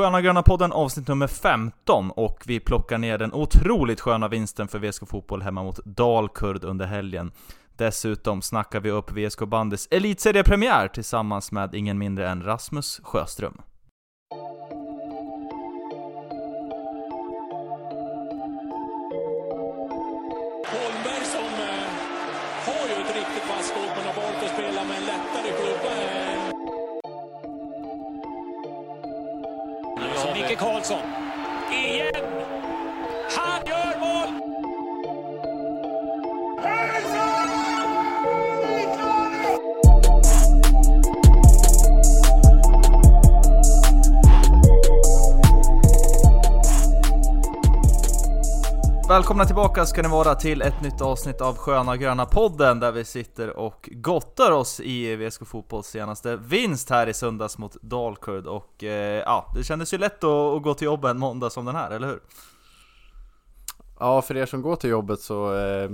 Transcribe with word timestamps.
Sköna 0.00 0.20
Gröna 0.20 0.42
podden 0.42 0.72
avsnitt 0.72 1.08
nummer 1.08 1.26
15 1.26 2.10
och 2.10 2.42
vi 2.46 2.60
plockar 2.60 2.98
ner 2.98 3.18
den 3.18 3.32
otroligt 3.32 4.00
sköna 4.00 4.28
vinsten 4.28 4.68
för 4.68 4.78
VSK 4.78 5.08
Fotboll 5.08 5.42
hemma 5.42 5.62
mot 5.62 5.84
Dalkurd 5.84 6.64
under 6.64 6.86
helgen. 6.86 7.32
Dessutom 7.76 8.42
snackar 8.42 8.80
vi 8.80 8.90
upp 8.90 9.12
VSK 9.12 9.40
Bandys 9.40 9.88
elitseriepremiär 9.90 10.88
tillsammans 10.88 11.52
med 11.52 11.74
ingen 11.74 11.98
mindre 11.98 12.28
än 12.28 12.42
Rasmus 12.42 13.00
Sjöström. 13.04 13.60
Välkomna 49.10 49.44
tillbaka 49.44 49.86
ska 49.86 50.02
ni 50.02 50.08
vara 50.08 50.34
till 50.34 50.62
ett 50.62 50.82
nytt 50.82 51.00
avsnitt 51.00 51.40
av 51.40 51.56
Sköna 51.56 51.96
Gröna 51.96 52.26
podden 52.26 52.80
där 52.80 52.92
vi 52.92 53.04
sitter 53.04 53.56
och 53.56 53.88
gottar 53.92 54.50
oss 54.50 54.80
i 54.80 55.16
VSK 55.16 55.46
Fotbolls 55.46 55.86
senaste 55.86 56.36
vinst 56.36 56.90
här 56.90 57.06
i 57.06 57.14
söndags 57.14 57.58
mot 57.58 57.76
Dalkurd 57.82 58.46
och 58.46 58.84
eh, 58.84 59.22
ja, 59.26 59.52
det 59.54 59.64
kändes 59.64 59.94
ju 59.94 59.98
lätt 59.98 60.24
att, 60.24 60.56
att 60.56 60.62
gå 60.62 60.74
till 60.74 60.84
jobbet 60.84 61.10
en 61.10 61.18
måndag 61.18 61.50
som 61.50 61.64
den 61.64 61.74
här, 61.74 61.90
eller 61.90 62.08
hur? 62.08 62.20
Ja, 63.98 64.22
för 64.22 64.36
er 64.36 64.46
som 64.46 64.62
går 64.62 64.76
till 64.76 64.90
jobbet 64.90 65.20
så 65.20 65.54
eh, 65.54 65.90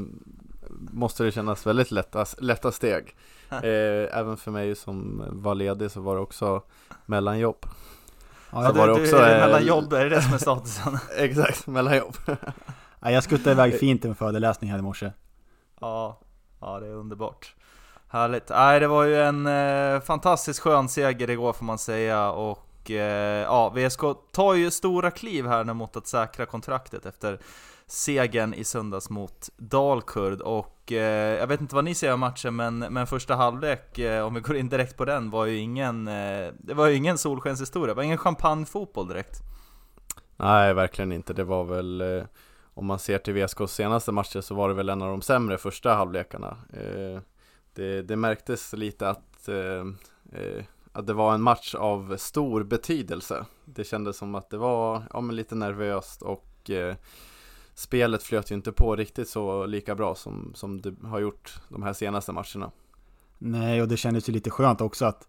måste 0.93 1.25
det 1.25 1.33
kännas 1.33 1.67
väldigt 1.67 1.91
lätta, 1.91 2.27
lätta 2.39 2.73
steg. 2.73 3.15
Eh, 3.51 4.19
även 4.19 4.37
för 4.37 4.51
mig 4.51 4.77
som 4.77 5.25
var 5.29 5.55
ledig 5.55 5.91
så 5.91 6.01
var 6.01 6.15
det 6.15 6.21
också 6.21 6.63
mellanjobb. 7.07 7.67
Ja, 8.51 8.67
Så 8.67 8.73
du, 8.73 8.79
var 8.79 8.89
det 8.89 8.95
du 8.95 9.03
också, 9.03 9.17
är 9.17 9.35
eh, 9.35 9.41
mellan 9.41 9.67
jobb, 9.67 9.93
är 9.93 10.05
det 10.05 10.17
det 10.17 10.23
som 10.23 10.35
är 10.35 10.39
statusen? 10.39 10.99
Exakt, 11.17 11.67
mellanjobb. 11.67 12.17
Ja, 13.07 13.13
jag 13.13 13.25
skuttade 13.25 13.51
iväg 13.51 13.79
fint 13.79 14.01
till 14.01 14.11
en 14.11 14.17
föreläsning 14.17 14.71
här 14.71 14.79
i 14.79 14.83
morse. 14.83 15.13
Ja, 15.81 16.21
ja 16.61 16.81
det 16.81 16.87
är 16.87 16.95
underbart. 16.95 17.55
Härligt. 18.09 18.49
Nej, 18.49 18.81
det 18.81 18.89
var 18.89 19.05
ju 19.05 19.23
en 19.23 19.47
eh, 19.47 20.01
fantastiskt 20.01 20.61
skön 20.61 20.89
seger 20.89 21.31
igår 21.31 21.53
får 21.53 21.65
man 21.65 21.79
säga 21.79 22.31
och 22.31 22.91
eh, 22.91 23.43
ja, 23.43 23.69
VSK 23.69 24.01
tar 24.33 24.55
ju 24.55 24.71
stora 24.71 25.11
kliv 25.11 25.47
här 25.47 25.65
nu 25.65 25.73
mot 25.73 25.97
att 25.97 26.07
säkra 26.07 26.47
kontraktet 26.47 27.07
efter 27.07 27.39
segern 27.87 28.55
i 28.55 28.65
söndags 28.65 29.11
mot 29.11 29.49
Dalkurd 29.57 30.41
och 30.41 30.93
eh, 30.93 31.39
jag 31.39 31.47
vet 31.47 31.61
inte 31.61 31.75
vad 31.75 31.85
ni 31.85 31.95
säger 31.95 32.15
om 32.15 32.21
matchen 32.21 32.57
men, 32.57 32.79
men 32.79 33.07
första 33.07 33.35
halvlek, 33.35 33.99
eh, 33.99 34.27
om 34.27 34.35
vi 34.35 34.41
går 34.41 34.57
in 34.57 34.69
direkt 34.69 34.97
på 34.97 35.05
den, 35.05 35.31
var 35.31 35.47
ju 35.47 35.57
ingen, 35.57 36.09
eh, 36.09 36.53
det 36.59 36.75
var 36.75 36.87
ju 36.87 36.95
ingen 36.95 37.19
solskenshistoria, 37.19 37.87
det 37.87 37.95
var 37.95 38.03
ingen 38.03 38.19
champagnefotboll 38.19 39.09
direkt. 39.09 39.43
Nej, 40.37 40.75
verkligen 40.75 41.13
inte. 41.13 41.33
Det 41.33 41.45
var 41.45 41.65
väl, 41.65 42.01
eh, 42.01 42.25
om 42.77 42.87
man 42.87 42.99
ser 42.99 43.19
till 43.19 43.35
VSKs 43.35 43.73
senaste 43.73 44.13
matcher 44.13 44.41
så 44.41 44.55
var 44.55 44.69
det 44.69 44.75
väl 44.75 44.89
en 44.89 45.03
av 45.03 45.09
de 45.09 45.23
sämre 45.23 45.59
första 45.59 45.95
halvlekarna. 45.95 46.57
Eh, 46.73 47.21
det, 47.75 48.03
det 48.03 48.17
märktes 48.17 48.73
lite 48.73 49.09
att, 49.09 49.49
eh, 49.49 49.87
eh, 50.41 50.65
att 50.93 51.07
det 51.07 51.13
var 51.13 51.35
en 51.35 51.43
match 51.43 51.75
av 51.75 52.17
stor 52.17 52.65
betydelse. 52.65 53.47
Det 53.65 53.85
kändes 53.85 54.17
som 54.17 54.35
att 54.35 54.51
det 54.51 54.57
var 54.57 55.03
ja, 55.13 55.21
men 55.21 55.37
lite 55.37 55.55
nervöst 55.55 56.23
och 56.23 56.71
eh, 56.71 56.97
spelet 57.75 58.23
flöt 58.23 58.51
ju 58.51 58.55
inte 58.55 58.73
på 58.73 58.97
riktigt 58.97 59.29
så 59.29 59.67
lika 59.67 59.95
bra 59.95 60.15
som, 60.15 60.53
som 60.55 60.81
det 60.81 60.95
har 61.03 61.21
gjort 61.21 61.61
de 61.69 61.83
här 61.83 61.93
senaste 61.93 62.33
matcherna. 62.33 62.71
Nej, 63.39 63.83
och 63.83 63.89
det 63.89 63.97
kändes 63.97 64.29
ju 64.29 64.33
lite 64.33 64.51
skönt 64.51 64.81
också 64.81 65.05
att 65.05 65.29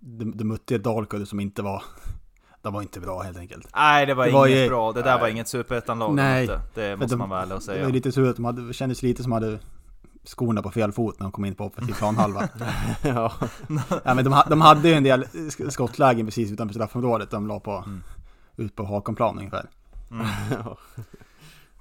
det 0.00 0.24
de 0.24 0.44
mötte 0.44 0.74
ett 0.74 0.84
Dalkurd 0.84 1.28
som 1.28 1.40
inte 1.40 1.62
var... 1.62 1.82
De 2.62 2.72
var 2.74 2.82
inte 2.82 3.00
bra 3.00 3.22
helt 3.22 3.38
enkelt. 3.38 3.68
Nej, 3.74 4.06
det 4.06 4.14
var, 4.14 4.26
Det 4.26 4.32
var 4.32 4.46
inget 4.46 4.58
ju- 4.64 4.68
bra, 4.68 4.92
det 4.92 5.02
där 5.02 5.14
var 5.14 5.20
Nej. 5.22 5.30
inget 5.32 5.48
superettan-lag 5.48 6.14
Nej, 6.14 6.46
de 6.46 6.58
det 6.74 6.96
måste 6.96 7.16
de- 7.16 7.28
man 7.28 7.32
ärlig 7.32 7.42
och 7.42 7.48
Det 7.48 7.66
var 7.72 7.74
säga. 7.76 7.88
lite 7.88 8.12
sur 8.12 8.30
att 8.30 8.36
de 8.36 8.44
hade, 8.44 8.72
kändes 8.72 9.02
lite 9.02 9.22
som 9.22 9.32
att 9.32 9.40
de 9.42 9.46
hade 9.46 9.58
skorna 10.24 10.62
på 10.62 10.70
fel 10.70 10.92
fot 10.92 11.18
när 11.18 11.24
de 11.24 11.32
kom 11.32 11.44
in 11.44 11.54
på 11.54 11.64
offensiv 11.64 11.94
planhalva. 11.94 12.48
ja, 13.02 13.32
ja, 14.04 14.14
men 14.14 14.24
de, 14.24 14.42
de 14.48 14.60
hade 14.60 14.88
ju 14.88 14.94
en 14.94 15.04
del 15.04 15.24
sk- 15.24 15.70
skottlägen 15.70 16.26
precis 16.26 16.52
utanför 16.52 16.74
straffområdet 16.74 17.30
de 17.30 17.46
la 17.46 17.60
på, 17.60 17.72
Mm. 17.86 18.02
ut 18.56 18.76
på 18.76 18.84
Hakonplan 18.84 19.38
ungefär. 19.38 19.66
Mm. 20.10 20.26
ja. 20.50 20.76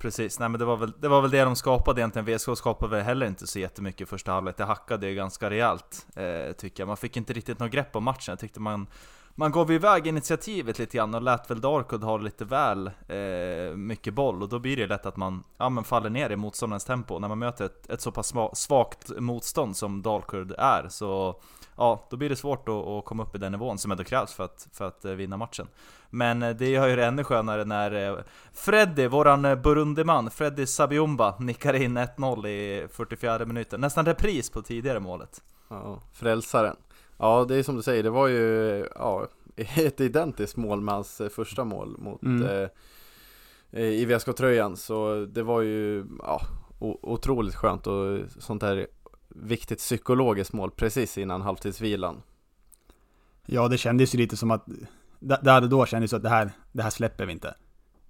Precis, 0.01 0.39
nej 0.39 0.49
men 0.49 0.59
det 0.59 0.65
var, 0.65 0.77
väl, 0.77 0.93
det 0.99 1.07
var 1.07 1.21
väl 1.21 1.31
det 1.31 1.43
de 1.43 1.55
skapade 1.55 2.01
egentligen. 2.01 2.37
VSK 2.37 2.57
skapade 2.57 2.95
väl 2.95 3.05
heller 3.05 3.25
inte 3.25 3.47
så 3.47 3.59
jättemycket 3.59 4.01
i 4.01 4.05
första 4.05 4.31
halvlek. 4.31 4.57
Det 4.57 4.63
hackade 4.63 5.07
ju 5.07 5.15
ganska 5.15 5.49
rejält, 5.49 6.05
eh, 6.15 6.51
tycker 6.51 6.81
jag. 6.81 6.87
Man 6.87 6.97
fick 6.97 7.17
inte 7.17 7.33
riktigt 7.33 7.59
något 7.59 7.71
grepp 7.71 7.95
om 7.95 8.03
matchen. 8.03 8.31
Jag 8.31 8.39
tyckte 8.39 8.59
man, 8.59 8.87
man 9.35 9.51
gav 9.51 9.71
iväg 9.71 10.07
initiativet 10.07 10.79
lite 10.79 10.97
grann 10.97 11.15
och 11.15 11.21
lät 11.21 11.51
väl 11.51 11.61
Darkud 11.61 12.03
ha 12.03 12.17
lite 12.17 12.45
väl 12.45 12.87
eh, 13.07 13.75
mycket 13.75 14.13
boll. 14.13 14.43
Och 14.43 14.49
då 14.49 14.59
blir 14.59 14.77
det 14.77 14.87
lätt 14.87 15.05
att 15.05 15.17
man 15.17 15.43
ja, 15.57 15.69
men 15.69 15.83
faller 15.83 16.09
ner 16.09 16.29
i 16.29 16.35
motståndarens 16.35 16.85
tempo. 16.85 17.19
När 17.19 17.27
man 17.27 17.39
möter 17.39 17.65
ett, 17.65 17.89
ett 17.89 18.01
så 18.01 18.11
pass 18.11 18.33
svagt 18.53 19.19
motstånd 19.19 19.77
som 19.77 20.01
Dalkurd 20.01 20.53
är, 20.57 20.87
så 20.89 21.41
ja, 21.77 22.07
då 22.09 22.17
blir 22.17 22.29
det 22.29 22.35
svårt 22.35 22.69
att, 22.69 22.75
att 22.75 23.05
komma 23.05 23.23
upp 23.23 23.35
i 23.35 23.37
den 23.37 23.51
nivån 23.51 23.77
som 23.77 23.91
ändå 23.91 24.03
krävs 24.03 24.33
för 24.33 24.43
att, 24.43 24.67
för 24.73 24.85
att 24.87 25.05
eh, 25.05 25.11
vinna 25.11 25.37
matchen. 25.37 25.67
Men 26.09 26.43
eh, 26.43 26.49
det 26.55 26.69
gör 26.69 26.87
ju 26.87 26.95
det 26.95 27.05
ännu 27.05 27.23
skönare 27.23 27.65
när 27.65 28.09
eh, 28.09 28.17
Freddy, 28.53 29.07
våran 29.07 29.41
Burundiman, 29.41 30.31
Freddy 30.31 30.65
Sabiumba 30.65 31.35
nickar 31.39 31.73
in 31.73 31.97
1-0 31.97 32.47
i 32.47 32.87
44 32.91 33.45
minuten. 33.45 33.81
Nästan 33.81 34.05
repris 34.05 34.49
på 34.49 34.61
tidigare 34.61 34.99
målet. 34.99 35.41
Ja, 35.69 35.99
frälsaren. 36.13 36.75
Ja, 37.17 37.45
det 37.47 37.55
är 37.55 37.63
som 37.63 37.75
du 37.75 37.81
säger, 37.81 38.03
det 38.03 38.09
var 38.09 38.27
ju 38.27 38.77
ja, 38.95 39.27
ett 39.55 39.99
identiskt 40.01 40.57
mål 40.57 40.81
med 40.81 40.93
hans 40.93 41.21
första 41.35 41.63
mål 41.63 41.95
mot 41.97 42.23
Mm. 42.23 42.47
eh, 42.47 42.69
i 43.83 44.05
VSK-tröjan. 44.05 44.77
Så 44.77 45.25
det 45.29 45.43
var 45.43 45.61
ju 45.61 46.05
ja, 46.19 46.41
otroligt 47.01 47.55
skönt 47.55 47.87
och 47.87 48.19
sånt 48.39 48.63
här 48.63 48.87
viktigt 49.35 49.79
psykologiskt 49.79 50.53
mål 50.53 50.71
precis 50.71 51.17
innan 51.17 51.41
halvtidsvilan. 51.41 52.21
Ja, 53.45 53.67
det 53.67 53.77
kändes 53.77 54.15
ju 54.15 54.17
lite 54.17 54.37
som 54.37 54.51
att, 54.51 54.65
det 55.19 55.51
hade 55.51 55.67
då 55.67 55.85
kändes 55.85 56.11
det 56.11 56.17
att 56.17 56.23
det 56.23 56.29
här, 56.29 56.51
det 56.71 56.83
här 56.83 56.89
släpper 56.89 57.25
vi 57.25 57.31
inte. 57.31 57.55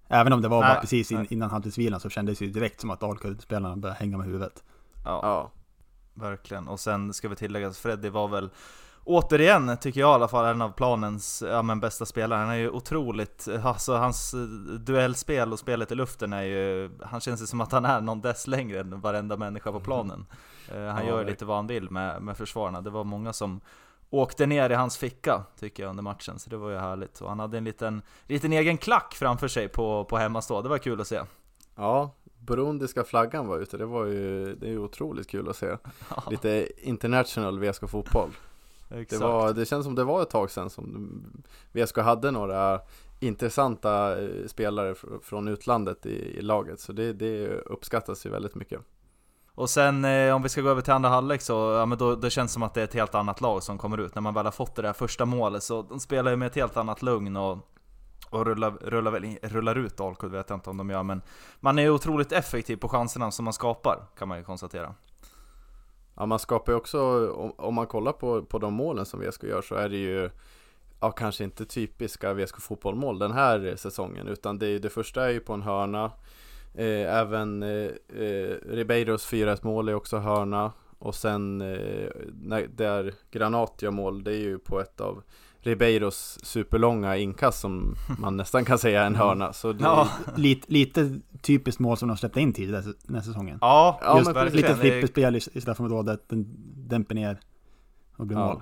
Även 0.07 0.33
om 0.33 0.41
det 0.41 0.47
var 0.47 0.61
Nej, 0.61 0.73
bara 0.73 0.81
precis 0.81 1.11
in, 1.11 1.27
innan 1.29 1.49
halvtidsvilan 1.49 1.99
så 1.99 2.09
kändes 2.09 2.39
det 2.39 2.45
ju 2.45 2.51
direkt 2.51 2.81
som 2.81 2.89
att 2.89 2.99
Dalkurd-spelarna 2.99 3.75
började 3.75 3.99
hänga 3.99 4.17
med 4.17 4.25
huvudet. 4.25 4.63
Ja, 5.05 5.19
Ja, 5.23 5.51
verkligen. 6.13 6.67
Och 6.67 6.79
sen 6.79 7.13
ska 7.13 7.29
vi 7.29 7.35
tillägga 7.35 7.67
att 7.67 7.77
Freddy 7.77 8.09
var 8.09 8.27
väl 8.27 8.49
Återigen 9.03 9.77
tycker 9.77 9.99
jag 9.99 10.11
i 10.11 10.13
alla 10.13 10.27
fall 10.27 10.45
en 10.45 10.61
av 10.61 10.69
planens 10.69 11.43
ja, 11.47 11.61
men 11.61 11.79
bästa 11.79 12.05
spelare. 12.05 12.39
Han 12.39 12.49
är 12.49 12.55
ju 12.55 12.69
otroligt, 12.69 13.47
alltså 13.63 13.95
hans 13.95 14.33
eh, 14.33 14.39
duellspel 14.79 15.53
och 15.53 15.59
spelet 15.59 15.91
i 15.91 15.95
luften 15.95 16.33
är 16.33 16.41
ju, 16.41 16.89
han 17.01 17.21
känns 17.21 17.41
ju 17.41 17.45
som 17.45 17.61
att 17.61 17.71
han 17.71 17.85
är 17.85 18.01
någon 18.01 18.21
dess 18.21 18.47
längre 18.47 18.79
än 18.79 19.01
varenda 19.01 19.37
människa 19.37 19.71
på 19.71 19.79
planen. 19.79 20.25
Eh, 20.71 20.85
han 20.85 21.05
Ja, 21.05 21.09
gör 21.09 21.25
lite 21.25 21.45
vad 21.45 21.55
han 21.55 21.67
vill 21.67 21.91
med, 21.91 22.21
med 22.21 22.37
försvararna. 22.37 22.81
Det 22.81 22.89
var 22.89 23.03
många 23.03 23.33
som 23.33 23.61
åkte 24.09 24.45
ner 24.45 24.69
i 24.69 24.73
hans 24.73 24.97
ficka 24.97 25.43
tycker 25.59 25.83
jag 25.83 25.89
under 25.89 26.03
matchen, 26.03 26.39
så 26.39 26.49
det 26.49 26.57
var 26.57 26.69
ju 26.69 26.77
härligt. 26.77 27.21
Och 27.21 27.29
han 27.29 27.39
hade 27.39 27.57
en 27.57 27.63
liten, 27.63 28.01
liten 28.27 28.53
egen 28.53 28.77
klack 28.77 29.15
framför 29.15 29.47
sig 29.47 29.67
på, 29.67 30.05
på 30.05 30.17
hemmastå, 30.17 30.61
det 30.61 30.69
var 30.69 30.77
kul 30.77 31.01
att 31.01 31.07
se. 31.07 31.21
ja 31.75 32.15
burundiska 32.39 33.03
flaggan 33.03 33.47
var 33.47 33.57
ute, 33.57 33.77
det 33.77 33.85
var 33.85 34.05
ju, 34.05 34.55
det 34.55 34.65
är 34.65 34.69
ju 34.71 34.79
otroligt 34.79 35.29
kul 35.29 35.49
att 35.49 35.55
se. 35.55 35.77
Lite 36.29 36.67
international 36.77 37.59
VSK-fotboll. 37.59 38.29
Det, 38.91 39.17
var, 39.17 39.53
det 39.53 39.65
känns 39.65 39.85
som 39.85 39.95
det 39.95 40.03
var 40.03 40.21
ett 40.21 40.29
tag 40.29 40.51
sedan 40.51 40.69
som 40.69 41.23
VSK 41.71 41.97
hade 41.97 42.31
några 42.31 42.79
intressanta 43.19 44.21
eh, 44.21 44.47
spelare 44.47 44.93
fr- 44.93 45.21
från 45.23 45.47
utlandet 45.47 46.05
i, 46.05 46.37
i 46.37 46.41
laget 46.41 46.79
så 46.79 46.93
det, 46.93 47.13
det 47.13 47.47
uppskattas 47.47 48.25
ju 48.25 48.29
väldigt 48.29 48.55
mycket. 48.55 48.81
Och 49.55 49.69
sen 49.69 50.05
eh, 50.05 50.35
om 50.35 50.43
vi 50.43 50.49
ska 50.49 50.61
gå 50.61 50.69
över 50.69 50.81
till 50.81 50.93
andra 50.93 51.09
halvlek 51.09 51.41
så, 51.41 51.53
ja 51.53 51.85
men 51.85 51.97
då, 51.97 52.15
då 52.15 52.29
känns 52.29 52.51
det 52.51 52.53
som 52.53 52.63
att 52.63 52.73
det 52.73 52.81
är 52.81 52.85
ett 52.85 52.93
helt 52.93 53.15
annat 53.15 53.41
lag 53.41 53.63
som 53.63 53.77
kommer 53.77 53.97
ut. 53.97 54.15
När 54.15 54.21
man 54.21 54.33
väl 54.33 54.45
har 54.45 54.51
fått 54.51 54.75
det 54.75 54.81
där 54.81 54.93
första 54.93 55.25
målet 55.25 55.63
så 55.63 55.81
de 55.81 55.99
spelar 55.99 56.31
ju 56.31 56.37
med 56.37 56.45
ett 56.45 56.55
helt 56.55 56.77
annat 56.77 57.01
lugn 57.01 57.37
och, 57.37 57.57
och 58.29 58.45
rullar, 58.45 58.71
rullar, 58.71 59.11
väl 59.11 59.23
in, 59.23 59.37
rullar 59.41 59.77
ut 59.77 59.97
Dalkurd 59.97 60.31
vet 60.31 60.49
jag 60.49 60.57
inte 60.57 60.69
om 60.69 60.77
de 60.77 60.89
gör 60.89 61.03
men 61.03 61.21
man 61.59 61.79
är 61.79 61.83
ju 61.83 61.89
otroligt 61.89 62.31
effektiv 62.31 62.77
på 62.77 62.89
chanserna 62.89 63.31
som 63.31 63.45
man 63.45 63.53
skapar 63.53 64.05
kan 64.17 64.27
man 64.27 64.37
ju 64.37 64.43
konstatera. 64.43 64.95
Ja 66.15 66.25
man 66.25 66.39
skapar 66.39 66.71
ju 66.73 66.77
också, 66.77 67.29
om, 67.31 67.51
om 67.57 67.73
man 67.75 67.87
kollar 67.87 68.11
på, 68.11 68.41
på 68.45 68.57
de 68.59 68.73
målen 68.73 69.05
som 69.05 69.19
VSK 69.19 69.43
gör 69.43 69.61
så 69.61 69.75
är 69.75 69.89
det 69.89 69.97
ju 69.97 70.29
Ja 71.03 71.11
kanske 71.11 71.43
inte 71.43 71.65
typiska 71.65 72.33
VSK 72.33 72.61
fotbollmål 72.61 73.19
den 73.19 73.31
här 73.31 73.75
säsongen 73.75 74.27
utan 74.27 74.59
det, 74.59 74.67
är- 74.67 74.79
det 74.79 74.89
första 74.89 75.25
är 75.25 75.29
ju 75.29 75.39
på 75.39 75.53
en 75.53 75.61
hörna. 75.61 76.05
Eh, 76.73 77.15
Även 77.19 77.63
eh, 77.63 77.89
eh, 78.19 78.55
Ribeiros 78.69 79.31
4-1 79.31 79.59
mål 79.65 79.89
är 79.89 79.93
också 79.93 80.17
hörna. 80.17 80.71
Och 80.99 81.15
sen 81.15 81.61
eh, 81.61 82.09
när, 82.43 82.67
där 82.67 83.13
Granat 83.31 83.81
gör 83.81 83.91
mål, 83.91 84.23
det 84.23 84.31
är 84.31 84.39
ju 84.39 84.59
på 84.59 84.79
ett 84.81 85.01
av 85.01 85.23
Ribeiros 85.63 86.39
superlånga 86.43 87.17
inkast 87.17 87.59
som 87.59 87.95
man 88.19 88.37
nästan 88.37 88.65
kan 88.65 88.77
säga 88.79 89.01
är 89.01 89.05
en 89.07 89.15
hörna. 89.15 89.53
Så 89.53 89.73
det, 89.73 89.83
Ja, 89.83 90.09
Lite, 90.35 90.71
lite 90.73 91.19
typiskt 91.41 91.79
mål 91.79 91.97
som 91.97 92.07
de 92.07 92.17
släppte 92.17 92.41
in 92.41 92.53
tidigare 92.53 92.83
den 93.03 93.15
här 93.15 93.23
säsongen. 93.23 93.57
ja, 93.61 93.99
Ja, 94.03 94.17
just 94.17 94.31
verkligen. 94.35 94.67
Lite 94.67 94.75
flipperspel 94.81 95.35
i 95.35 95.39
i 95.53 95.61
straffområdet, 95.61 96.29
den 96.29 96.45
dämper 96.87 97.15
ner 97.15 97.39
och 98.17 98.25
blir 98.27 98.37
Ja. 98.37 98.45
mål. 98.45 98.61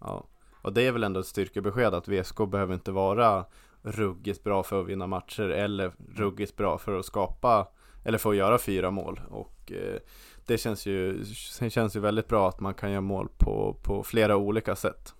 Ja, 0.00 0.26
och 0.62 0.72
det 0.72 0.82
är 0.86 0.92
väl 0.92 1.04
ändå 1.04 1.20
ett 1.20 1.26
styrkebesked 1.26 1.94
att 1.94 2.08
VSK 2.08 2.36
behöver 2.50 2.74
inte 2.74 2.92
vara 2.92 3.44
ruggigt 3.82 4.44
bra 4.44 4.62
för 4.62 4.80
att 4.80 4.86
vinna 4.86 5.06
matcher 5.06 5.42
eller 5.48 5.92
ruggigt 6.16 6.56
bra 6.56 6.78
för 6.78 6.98
att 6.98 7.04
skapa 7.06 7.68
eller 8.04 8.18
för 8.18 8.30
att 8.30 8.36
göra 8.36 8.58
fyra 8.58 8.90
mål 8.90 9.20
och 9.30 9.72
eh, 9.72 10.00
det 10.46 10.58
känns 10.58 10.86
ju, 10.86 11.24
det 11.60 11.70
känns 11.70 11.96
ju 11.96 12.00
väldigt 12.00 12.28
bra 12.28 12.48
att 12.48 12.60
man 12.60 12.74
kan 12.74 12.90
göra 12.90 13.00
mål 13.00 13.28
på, 13.38 13.76
på 13.82 14.02
flera 14.02 14.36
olika 14.36 14.76
sätt. 14.76 15.14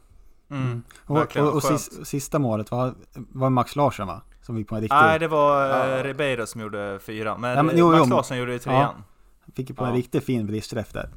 Mm. 0.55 0.83
Och, 1.07 1.37
och, 1.37 1.55
och 1.55 1.81
sista 2.07 2.39
målet 2.39 2.71
var, 2.71 2.95
var 3.15 3.51
Max 3.51 3.77
Larsson 3.77 4.07
va? 4.07 4.21
Som 4.43 4.59
gick 4.59 4.69
på 4.69 4.75
en 4.75 4.81
riktig, 4.81 4.97
Nej, 4.97 5.19
det 5.19 5.29
var 5.29 5.67
Ja. 5.67 5.99
uh, 5.99 6.03
Ribeiro 6.05 6.47
som 6.47 6.61
gjorde 6.61 6.99
fyran. 7.03 7.41
Men 7.41 7.57
Ja, 7.57 7.63
men 7.63 7.79
jo, 7.79 7.91
Max 7.91 8.09
jo. 8.09 8.17
Larsson 8.17 8.37
gjorde 8.39 8.53
ju 8.53 8.59
trean. 8.59 8.95
fick 9.57 9.69
ju 9.71 9.75
på 9.75 9.85
en 9.85 9.91
Ja. 9.91 9.97
riktigt 9.97 10.25
fin 10.25 10.47
bristträff 10.47 10.93
där. 10.93 11.09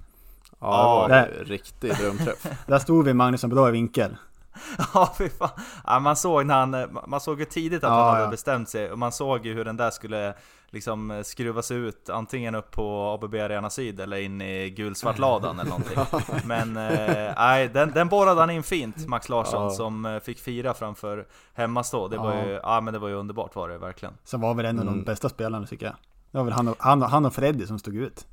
Ja, 0.59 1.07
Ja. 1.09 1.15
det 1.15 1.21
var 1.31 1.39
en 1.39 1.45
riktig 1.45 1.93
drömträff. 1.95 2.47
Där 2.67 2.79
stod 2.79 3.05
vi 3.05 3.13
Magnusson 3.13 3.49
bra 3.49 3.69
i 3.69 3.71
vinkel. 3.71 4.17
Ja, 4.93 5.13
fy 5.17 5.29
fan. 5.29 5.49
Ja, 5.85 5.99
man 5.99 6.15
såg 6.15 6.45
när 6.45 6.55
han, 6.55 6.99
man 7.07 7.19
såg 7.21 7.39
ju 7.39 7.45
tidigt 7.45 7.83
att 7.83 7.89
Ja, 7.89 8.03
han 8.03 8.09
hade 8.13 8.23
ja. 8.23 8.29
bestämt 8.29 8.69
sig 8.69 8.91
och 8.91 8.99
man 8.99 9.11
såg 9.11 9.45
ju 9.45 9.53
hur 9.53 9.65
den 9.65 9.77
där 9.77 9.91
skulle 9.91 10.33
liksom 10.69 11.21
skruvas 11.25 11.71
ut 11.71 12.09
antingen 12.09 12.55
upp 12.55 12.71
på 12.71 13.19
ABB 13.21 13.33
Arena 13.35 13.69
Syd 13.69 13.99
eller 13.99 14.17
in 14.17 14.41
i 14.41 14.69
gulsvartladan 14.69 15.59
eller 15.59 15.69
någonting. 15.69 15.97
Men 16.45 16.77
eh, 16.77 17.33
nej, 17.37 17.67
den, 17.69 17.91
den 17.91 18.07
borrade 18.09 18.39
han 18.39 18.49
in 18.49 18.63
fint, 18.63 19.07
Max 19.07 19.29
Larsson, 19.29 19.63
Ja. 19.63 19.69
som 19.69 20.05
eh, 20.05 20.19
fick 20.19 20.39
fira 20.39 20.73
framför 20.73 21.27
hemmastå. 21.53 22.07
Det 22.07 22.17
var 22.17 22.33
Ja. 22.35 22.45
ju, 22.45 22.51
ja 22.63 22.81
men 22.81 22.93
det 22.93 22.99
var 22.99 23.07
ju 23.07 23.13
underbart 23.15 23.55
var 23.55 23.69
det 23.69 23.77
verkligen. 23.77 24.13
Som 24.23 24.41
var 24.41 24.53
väl 24.53 24.65
en 24.65 24.79
av 24.79 24.85
de 24.85 24.93
Mm. 24.93 25.05
bästa 25.05 25.29
spelarna 25.29 25.67
tycker 25.67 25.85
jag. 25.85 25.95
Det 26.31 26.37
var 26.37 26.45
väl 26.45 26.53
han 26.53 26.67
och, 26.67 26.75
han, 26.79 27.03
och- 27.03 27.09
han 27.09 27.25
och 27.25 27.33
Freddy 27.33 27.65
som 27.67 27.79
stod 27.79 27.95
ut. 27.95 28.25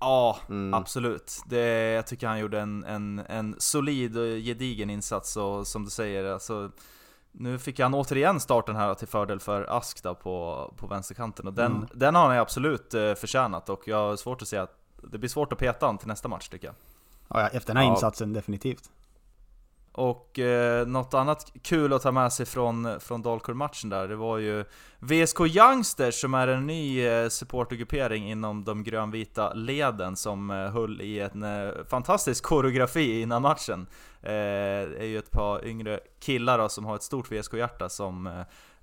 Ja, 0.00 0.36
Mm. 0.48 0.74
absolut. 0.74 1.42
Det, 1.46 1.92
jag 1.92 2.06
tycker 2.06 2.26
han 2.26 2.38
gjorde 2.38 2.60
en, 2.60 2.84
en, 2.84 3.18
en 3.28 3.54
solid 3.58 4.18
och 4.18 4.24
gedigen 4.26 4.90
insats 4.90 5.36
och 5.36 5.66
som 5.66 5.84
du 5.84 5.90
säger, 5.90 6.24
alltså 6.32 6.70
nu 7.36 7.58
fick 7.58 7.80
han 7.80 7.94
återigen 7.94 8.40
starten 8.40 8.76
här 8.76 8.94
till 8.94 9.08
fördel 9.08 9.40
för 9.40 9.76
Ask 9.76 10.02
då 10.02 10.14
på, 10.14 10.72
på 10.76 10.86
vänsterkanten 10.86 11.46
och 11.46 11.52
den, 11.52 11.72
Mm. 11.72 11.88
den 11.94 12.14
har 12.14 12.28
han 12.28 12.38
absolut 12.38 12.94
eh, 12.94 13.14
förtjänat 13.14 13.68
och 13.68 13.82
jag 13.88 13.96
har 13.96 14.16
svårt 14.16 14.42
att 14.42 14.48
se 14.48 14.56
att 14.56 14.76
det 15.02 15.18
blir 15.18 15.28
svårt 15.30 15.52
att 15.52 15.58
peta 15.58 15.86
han 15.86 15.98
till 15.98 16.08
nästa 16.08 16.28
match 16.28 16.48
tycker 16.48 16.66
jag. 16.66 16.74
Ja, 17.28 17.40
ja, 17.40 17.48
efter 17.48 17.66
den 17.66 17.76
här 17.76 17.84
Ja. 17.84 17.90
insatsen 17.90 18.32
definitivt. 18.32 18.90
Och 19.96 20.38
eh, 20.38 20.86
något 20.86 21.14
annat 21.14 21.52
kul 21.62 21.92
att 21.92 22.02
ta 22.02 22.12
med 22.12 22.32
sig 22.32 22.46
från, 22.46 23.00
från 23.00 23.22
Dalkurd-matchen 23.22 23.90
där, 23.90 24.08
det 24.08 24.16
var 24.16 24.38
ju 24.38 24.64
VSK 24.98 25.40
Youngsters 25.40 26.14
som 26.20 26.34
är 26.34 26.48
en 26.48 26.66
ny 26.66 27.06
eh, 27.06 27.28
supportergruppering 27.28 28.30
inom 28.30 28.64
de 28.64 28.84
grönvita 28.84 29.52
leden 29.52 30.16
som 30.16 30.50
eh, 30.50 30.56
höll 30.56 31.00
i 31.00 31.20
en 31.20 31.42
eh, 31.42 31.70
fantastisk 31.90 32.44
koreografi 32.44 33.20
innan 33.20 33.42
matchen. 33.42 33.86
Eh, 34.22 34.30
det 34.30 34.98
är 34.98 35.04
ju 35.06 35.18
ett 35.18 35.30
par 35.30 35.64
yngre 35.66 36.00
killar 36.20 36.58
då, 36.58 36.68
som 36.68 36.84
har 36.84 36.94
ett 36.94 37.02
stort 37.02 37.32
VSK-hjärta 37.32 37.88
som 37.88 38.26
eh, 38.26 38.40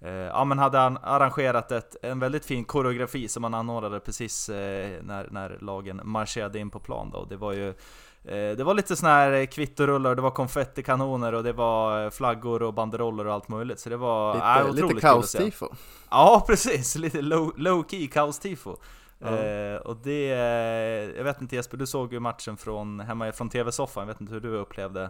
eh, 0.10 0.12
ja, 0.14 0.44
men 0.46 0.60
hade 0.60 0.82
an- 0.82 1.00
arrangerat 1.04 1.72
ett, 1.72 1.96
en 2.02 2.20
väldigt 2.20 2.46
fin 2.46 2.66
koreografi 2.66 3.28
som 3.28 3.42
man 3.42 3.54
anordnade 3.54 4.00
precis 4.00 4.50
eh, 4.50 5.04
när, 5.04 5.28
när 5.32 5.58
lagen 5.62 6.02
marscherade 6.04 6.60
in 6.60 6.70
på 6.70 6.80
plan 6.80 7.10
då. 7.14 7.26
Det 7.26 7.38
var 7.38 7.54
ju 7.54 7.74
det 8.24 8.64
var 8.64 8.74
lite 8.74 8.96
såna 8.96 9.10
här 9.12 9.46
kvittorullar, 9.46 10.16
det 10.16 10.22
var 10.22 10.32
konfettikanoner 10.32 11.34
och 11.34 11.44
det 11.44 11.54
var 11.54 12.04
eh, 12.04 12.10
flaggor 12.10 12.62
och 12.64 12.74
banderoller 12.74 13.28
och 13.28 13.34
allt 13.34 13.48
möjligt. 13.50 13.80
Så 13.80 13.90
det 13.90 13.98
var 13.98 14.34
Lite, 14.34 14.46
äh, 14.46 14.74
lite 14.74 14.86
otroligt 14.86 15.02
se. 15.04 15.08
kaos-tifo. 15.08 15.68
Ja 16.12 16.44
precis, 16.48 16.96
lite 16.96 17.22
low, 17.22 17.54
low 17.58 17.84
key 17.90 18.08
kaos-tifo. 18.08 18.78
Ja. 19.20 19.38
Eh, 19.38 19.76
och 19.76 19.98
det, 20.04 20.32
eh, 20.32 21.18
jag 21.18 21.24
vet 21.24 21.42
inte 21.42 21.56
Jesper, 21.56 21.78
du 21.78 21.86
såg 21.88 22.14
ju 22.14 22.20
matchen 22.20 22.58
från, 22.58 23.00
hemma 23.00 23.32
från 23.32 23.50
TV-soffan, 23.50 24.02
jag 24.02 24.08
vet 24.08 24.22
inte 24.22 24.34
hur 24.34 24.42
du 24.42 24.50
upplevde 24.58 25.10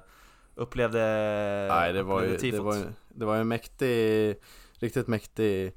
Upplevde 0.55 0.99
Nej, 1.69 1.93
det 1.93 2.03
var 2.03 2.21
ju, 2.21 2.25
upplevde 2.25 2.45
det 2.47 2.51
tifot. 2.51 2.65
var, 2.65 2.75
ju- 2.75 2.93
det 3.09 3.25
var 3.25 3.35
ju 3.35 3.41
en 3.41 3.47
mäktig, 3.47 4.35
riktigt 4.79 5.07
mäktig 5.07 5.73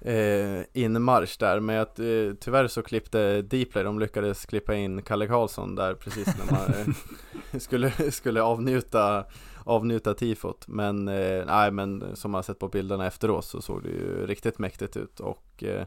eh, 0.00 0.62
inmarsch 0.72 1.38
där. 1.38 1.60
Men 1.60 1.80
att, 1.80 1.98
eh, 1.98 2.34
tyvärr 2.40 2.68
så 2.68 2.82
klippte 2.82 3.42
Dplay, 3.42 3.84
de 3.84 3.98
lyckades 3.98 4.46
klippa 4.46 4.74
in 4.74 5.02
Kalle 5.02 5.26
Karlsson 5.26 5.74
där 5.74 5.94
precis 5.94 6.26
när 6.26 6.52
man 6.52 6.74
eh, 6.74 7.58
skulle, 7.58 7.90
skulle 8.10 8.42
avnjuta, 8.42 9.24
avnjuta 9.64 10.14
tifot. 10.14 10.68
Men, 10.68 11.08
eh, 11.08 11.46
nej, 11.46 11.70
men 11.70 12.16
som 12.16 12.30
man 12.30 12.42
sett 12.42 12.58
på 12.58 12.68
bilderna 12.68 13.06
efteråt 13.06 13.44
så 13.44 13.62
såg 13.62 13.82
det 13.82 13.88
ju 13.88 14.26
riktigt 14.26 14.58
mäktigt 14.58 14.96
ut. 14.96 15.20
Och 15.20 15.64
eh, 15.64 15.86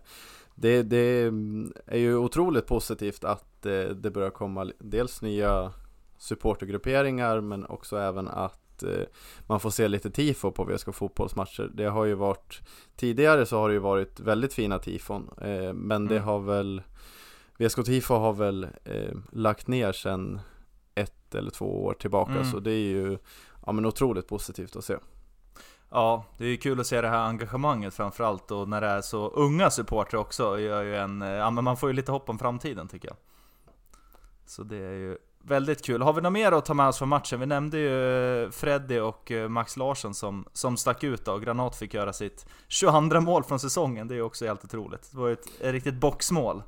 det, 0.56 0.84
det 0.84 1.24
mm, 1.24 1.74
är 1.86 2.00
ju 2.00 2.18
otroligt 2.18 2.68
positivt 2.68 3.24
att 3.24 3.66
eh, 3.66 3.82
det 3.82 4.12
börjar 4.12 4.30
komma 4.30 4.72
dels 4.80 5.22
nya 5.22 5.74
supportergrupperingar 6.18 7.42
men 7.42 7.66
också 7.66 7.98
även 7.98 8.28
att 8.28 8.67
eh, 8.84 9.04
man 9.48 9.60
får 9.60 9.70
se 9.70 9.88
lite 9.88 10.12
tifo 10.12 10.52
på 10.52 10.64
VSK 10.64 10.94
fotbollsmatcher. 10.96 11.70
Det 11.74 11.86
har 11.86 12.06
ju 12.06 12.14
varit 12.14 12.62
tidigare 12.96 13.46
så 13.46 13.60
har 13.60 13.68
det 13.70 13.74
ju 13.74 13.80
varit 13.80 14.20
väldigt 14.20 14.54
fina 14.54 14.80
tifon 14.80 15.30
eh, 15.42 15.74
men 15.74 16.08
det 16.08 16.16
Mm. 16.16 16.28
har 16.28 16.40
väl 16.40 16.82
VSK 17.58 17.84
tifo 17.86 18.14
har 18.14 18.34
väl 18.34 18.68
eh, 18.84 19.14
lagt 19.32 19.68
ner 19.68 19.92
sedan 19.92 20.40
ett 20.96 21.36
eller 21.36 21.52
två 21.52 21.86
år 21.86 21.94
tillbaka 21.94 22.32
Mm. 22.32 22.46
så 22.52 22.60
det 22.60 22.72
är 22.72 22.88
ju 22.90 23.18
ja, 23.66 23.72
men 23.72 23.86
otroligt 23.86 24.28
positivt 24.28 24.76
att 24.76 24.86
se. 24.86 24.96
Ja, 25.90 26.26
det 26.38 26.44
är 26.46 26.50
ju 26.50 26.58
kul 26.58 26.80
att 26.80 26.88
se 26.88 27.02
det 27.02 27.08
här 27.10 27.28
engagemanget 27.28 27.94
framförallt 27.94 28.52
och 28.52 28.70
när 28.70 28.82
det 28.82 28.88
är 28.88 29.02
så 29.02 29.28
unga 29.30 29.70
supportrar 29.70 30.20
också 30.20 30.60
gör 30.60 30.84
ju 30.84 30.96
en, 30.98 31.22
ja 31.22 31.52
men 31.52 31.64
man 31.64 31.78
får 31.78 31.90
ju 31.90 31.94
lite 31.96 32.12
hopp 32.12 32.30
om 32.30 32.40
framtiden 32.40 32.88
tycker 32.88 33.08
jag. 33.08 33.18
Så 34.46 34.64
det 34.64 34.78
är 34.78 34.94
ju 34.94 35.18
väldigt 35.44 35.86
kul. 35.86 36.02
Har 36.02 36.14
vi 36.14 36.22
något 36.22 36.34
mer 36.34 36.52
att 36.52 36.66
ta 36.66 36.74
med 36.74 36.88
oss 36.88 36.98
från 36.98 37.10
matchen? 37.10 37.40
Vi 37.40 37.46
nämnde 37.46 37.78
ju 37.78 38.44
eh, 38.44 38.50
Freddy 38.50 39.00
och 39.00 39.32
eh, 39.32 39.50
Max 39.50 39.78
Larsson 39.78 40.14
som, 40.14 40.46
som 40.54 40.78
stack 40.78 41.04
ut 41.04 41.26
då, 41.26 41.32
och 41.32 41.42
Granat 41.42 41.76
fick 41.76 41.94
göra 41.94 42.14
sitt 42.14 42.46
22 42.68 43.22
mål 43.22 43.44
från 43.44 43.60
säsongen, 43.60 44.08
det 44.08 44.14
är 44.14 44.16
ju 44.16 44.22
också 44.22 44.46
helt 44.46 44.64
otroligt. 44.64 45.12
Det 45.12 45.18
var 45.18 45.30
ett, 45.30 45.48
ett 45.62 45.72
riktigt 45.72 45.96
boxmål. 45.96 46.64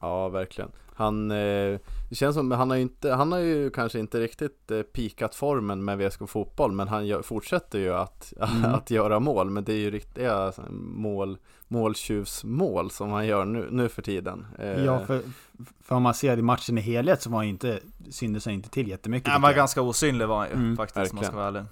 Ja, 0.00 0.28
verkligen. 0.28 0.70
Han, 0.96 1.30
eh, 1.30 1.78
det 2.08 2.14
känns 2.14 2.36
som, 2.36 2.50
han 2.50 2.70
har 2.70 2.76
ju 2.76 2.82
inte, 2.82 3.12
han 3.12 3.32
har 3.32 3.38
ju 3.38 3.70
kanske 3.70 3.98
inte 3.98 4.20
riktigt 4.20 4.70
eh, 4.70 4.82
pikat 4.82 5.34
formen 5.34 5.84
med 5.84 5.98
VSK 5.98 6.28
fotboll, 6.28 6.72
men 6.72 6.88
han 6.88 7.06
gör, 7.06 7.22
fortsätter 7.22 7.78
ju 7.78 7.94
att, 7.94 8.32
Mm. 8.40 8.74
att 8.74 8.90
göra 8.90 9.20
mål, 9.20 9.50
men 9.50 9.64
det 9.64 9.72
är 9.72 9.76
ju 9.76 9.90
riktiga 9.90 10.34
alltså, 10.34 10.62
mål, 10.80 11.38
måltjuvsmål 11.74 12.90
som 12.90 13.10
han 13.12 13.26
gör 13.26 13.44
nu, 13.44 13.68
nu 13.70 13.88
för 13.88 14.02
tiden. 14.02 14.46
Eh, 14.58 14.84
Ja, 14.84 15.06
för, 15.06 15.20
för 15.84 15.94
om 15.94 16.02
man 16.02 16.14
ser 16.14 16.36
i 16.38 16.42
matchen 16.42 16.78
i 16.78 16.80
helhet 16.80 17.22
så 17.22 17.30
var 17.30 17.38
han 17.38 17.46
inte, 17.46 17.80
syntes 18.10 18.44
han 18.44 18.54
inte 18.54 18.68
till 18.70 18.88
jättemycket. 18.88 19.28
Han 19.32 19.42
var 19.42 19.48
jag. 19.48 19.56
ganska 19.56 19.82
osynlig 19.82 20.26
var 20.28 20.38
han 20.38 20.48
ju 20.48 20.54
Mm, 20.54 20.76
faktiskt, 20.76 21.12
om 21.12 21.16
man 21.16 21.24
ska 21.24 21.36
vara 21.36 21.46
ärlig. 21.48 21.62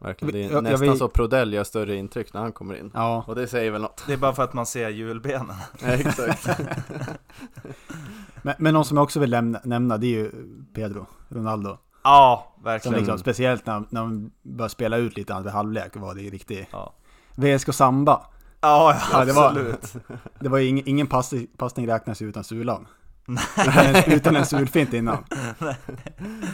verkligen. 0.00 0.32
Det 0.32 0.38
är 0.38 0.42
Jag- 0.42 0.52
jag 0.52 0.62
nästan 0.62 0.80
vill- 0.88 0.98
så 0.98 1.08
Prodell 1.08 1.52
gör 1.52 1.64
större 1.64 1.96
intryck 1.96 2.32
när 2.34 2.40
han 2.40 2.52
kommer 2.52 2.74
in. 2.74 2.90
Ja, 2.94 3.24
Och 3.26 3.34
det 3.34 3.46
säger 3.46 3.70
väl 3.70 3.82
något. 3.82 4.04
Det 4.06 4.12
är 4.12 4.16
bara 4.16 4.32
för 4.32 4.42
att 4.42 4.52
man 4.54 4.66
ser 4.66 4.88
hjulbenen. 4.88 5.56
Exakt. 5.82 6.48
men, 8.42 8.54
men 8.58 8.74
någon 8.74 8.84
som 8.84 8.96
jag 8.96 9.04
också 9.04 9.20
vill 9.20 9.30
lämna, 9.30 9.60
nämna 9.64 9.96
det 9.98 10.06
är 10.06 10.10
ju 10.10 10.30
Pedro 10.74 11.06
Ronaldo. 11.28 11.78
Ja, 12.04 12.52
Som 12.54 12.64
verkligen. 12.64 12.98
liksom, 12.98 13.18
speciellt 13.18 13.66
när, 13.66 13.84
när 13.90 14.00
de 14.00 14.30
började 14.42 14.70
spela 14.72 14.96
ut 14.96 15.16
lite 15.16 15.34
andra 15.34 15.50
halvlek 15.50 15.96
var 15.96 16.14
det 16.14 16.20
riktigt 16.20 16.66
Ja. 16.72 16.94
VSK 17.36 17.72
Samba. 17.74 18.26
Ja, 18.60 18.96
Ja, 19.12 19.24
det 19.24 19.32
var- 19.32 19.48
absolut. 19.48 19.94
Det 20.40 20.48
var 20.48 20.58
ju 20.58 20.66
ingen, 20.66 20.88
ingen 20.88 21.06
passning, 21.06 21.46
passning 21.56 21.88
räknas 21.88 22.22
utan 22.22 22.44
sulan. 22.44 22.86
en, 23.56 24.12
utan 24.12 24.36
en 24.36 24.46
sulfint 24.46 24.92
innan. 24.94 25.24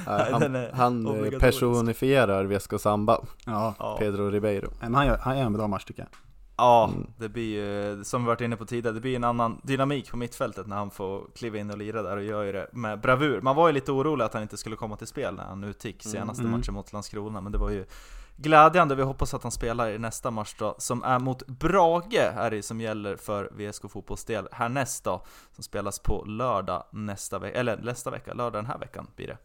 Ja, 0.06 0.38
Den 0.38 0.54
han 0.54 1.06
han 1.06 1.24
eh, 1.32 1.38
personifierar 1.38 2.44
VSK 2.44 2.80
Samba, 2.80 3.20
Ja, 3.46 3.74
Ja. 3.78 3.96
Pedro 3.98 4.30
Ribeiro. 4.30 4.70
men 4.80 4.94
han 4.94 5.06
gör, 5.06 5.18
han 5.18 5.38
gör 5.38 5.44
en 5.46 5.52
bra 5.52 5.66
match 5.66 5.84
tycker 5.84 6.02
jag. 6.02 6.08
Ja, 6.56 6.90
Mm. 6.94 7.06
det 7.18 7.28
blir 7.28 7.54
ju, 7.60 8.04
som 8.04 8.22
vi 8.24 8.26
varit 8.26 8.40
inne 8.40 8.56
på 8.56 8.64
tidigare, 8.64 8.94
det 8.94 9.00
blir 9.00 9.16
en 9.16 9.24
annan 9.24 9.60
dynamik 9.62 10.10
på 10.10 10.16
mittfältet 10.16 10.66
när 10.66 10.76
han 10.76 10.90
får 10.90 11.22
kliva 11.36 11.58
in 11.58 11.70
och 11.70 11.78
lira 11.78 12.02
där 12.02 12.16
och 12.16 12.22
gör 12.24 12.42
ju 12.44 12.52
det 12.52 12.68
med 12.72 13.00
bravur. 13.00 13.40
Man 13.40 13.56
var 13.56 13.66
ju 13.68 13.72
lite 13.74 13.92
orolig 13.92 14.24
att 14.24 14.32
han 14.34 14.42
inte 14.42 14.56
skulle 14.56 14.76
komma 14.76 14.96
till 14.96 15.06
spel 15.06 15.34
när 15.34 15.44
han 15.44 15.64
utgick 15.64 16.02
senaste 16.02 16.42
Mm. 16.42 16.58
matchen 16.58 16.74
mot 16.74 16.92
Landskrona, 16.92 17.40
men 17.40 17.52
det 17.52 17.58
var 17.58 17.70
ju 17.70 17.84
glädjande. 18.36 18.94
Vi 18.94 19.02
hoppas 19.02 19.34
att 19.34 19.42
han 19.42 19.52
spelar 19.52 19.90
i 19.90 19.98
nästa 19.98 20.30
match 20.30 20.54
då, 20.58 20.74
som 20.78 21.02
är 21.02 21.18
mot 21.18 21.46
Brage, 21.46 22.14
är 22.14 22.50
det 22.50 22.62
som 22.62 22.80
gäller 22.80 23.16
för 23.16 23.50
VSK 23.52 23.90
fotbollsdel 23.90 24.48
härnäst 24.52 25.04
då, 25.04 25.24
som 25.52 25.64
spelas 25.64 25.98
på 25.98 26.24
lördag 26.24 26.84
nästa 26.90 27.38
vecka, 27.38 27.58
eller 27.58 27.76
nästa 27.76 28.10
vecka, 28.10 28.34
lördag 28.34 28.62
den 28.62 28.66
här 28.66 28.78
veckan 28.78 29.06
blir 29.16 29.26
det. 29.26 29.38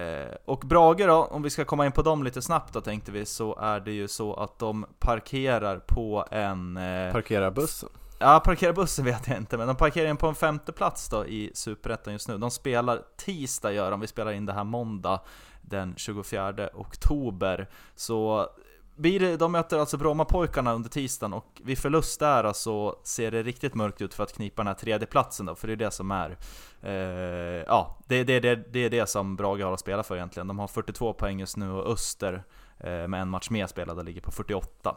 Eh, 0.00 0.36
och 0.44 0.60
Brage 0.60 1.06
då, 1.06 1.24
om 1.24 1.42
vi 1.42 1.50
ska 1.50 1.64
komma 1.64 1.86
in 1.86 1.92
på 1.92 2.02
dem 2.02 2.24
lite 2.24 2.42
snabbt 2.42 2.72
då 2.74 2.80
tänkte 2.80 3.12
vi, 3.12 3.26
så 3.26 3.56
är 3.56 3.80
det 3.80 3.92
ju 3.92 4.08
så 4.08 4.34
att 4.34 4.58
de 4.58 4.86
parkerar 4.98 5.78
på 5.78 6.26
en... 6.30 6.76
Eh, 6.76 7.12
Parkera 7.12 7.50
bussen. 7.50 7.88
Ja, 8.18 8.40
parkera 8.44 8.72
bussen 8.72 9.04
vet 9.04 9.28
jag 9.28 9.36
inte, 9.36 9.56
men 9.56 9.66
de 9.66 9.76
parkerar 9.76 10.08
in 10.08 10.16
på 10.16 10.26
en 10.26 10.34
femte 10.34 10.72
plats 10.72 11.08
då 11.08 11.26
i 11.26 11.50
Superettan 11.54 12.12
just 12.12 12.28
nu. 12.28 12.38
De 12.38 12.50
spelar 12.50 13.02
tisdag 13.16 13.72
gör 13.72 13.90
de, 13.90 14.00
vi 14.00 14.06
spelar 14.06 14.32
in 14.32 14.46
det 14.46 14.52
här 14.52 14.64
måndag 14.64 15.20
den 15.68 15.94
24 15.96 16.68
oktober. 16.74 17.68
Så 17.94 18.48
blir 18.96 19.20
det, 19.20 19.36
de 19.36 19.52
möter 19.52 19.78
alltså 19.78 19.96
Brommapojkarna 19.96 20.74
under 20.74 20.90
tisdagen 20.90 21.32
och 21.32 21.60
vid 21.64 21.78
förlust 21.78 22.20
där 22.20 22.52
så 22.52 23.00
ser 23.04 23.30
det 23.30 23.42
riktigt 23.42 23.74
mörkt 23.74 24.02
ut 24.02 24.14
för 24.14 24.22
att 24.22 24.32
knipa 24.32 24.62
den 24.62 24.66
här 24.66 24.74
tredjeplatsen 24.74 25.46
då, 25.46 25.54
för 25.54 25.66
det 25.66 25.74
är 25.74 25.76
det 25.76 25.90
som 25.90 26.10
är 26.10 26.38
eh, 26.82 27.64
Ja, 27.66 27.98
det, 28.06 28.24
det, 28.24 28.40
det, 28.40 28.72
det 28.72 28.78
är 28.78 28.90
det 28.90 29.08
som 29.08 29.36
Brage 29.36 29.62
har 29.62 29.72
att 29.72 29.80
spela 29.80 30.02
för 30.02 30.16
egentligen. 30.16 30.48
De 30.48 30.58
har 30.58 30.68
42 30.68 31.12
poäng 31.12 31.40
just 31.40 31.56
nu 31.56 31.70
och 31.70 31.92
Öster 31.92 32.44
eh, 32.78 33.08
med 33.08 33.22
en 33.22 33.28
match 33.28 33.50
mer 33.50 33.66
spelad 33.66 34.04
ligger 34.04 34.20
på 34.20 34.30
48. 34.30 34.96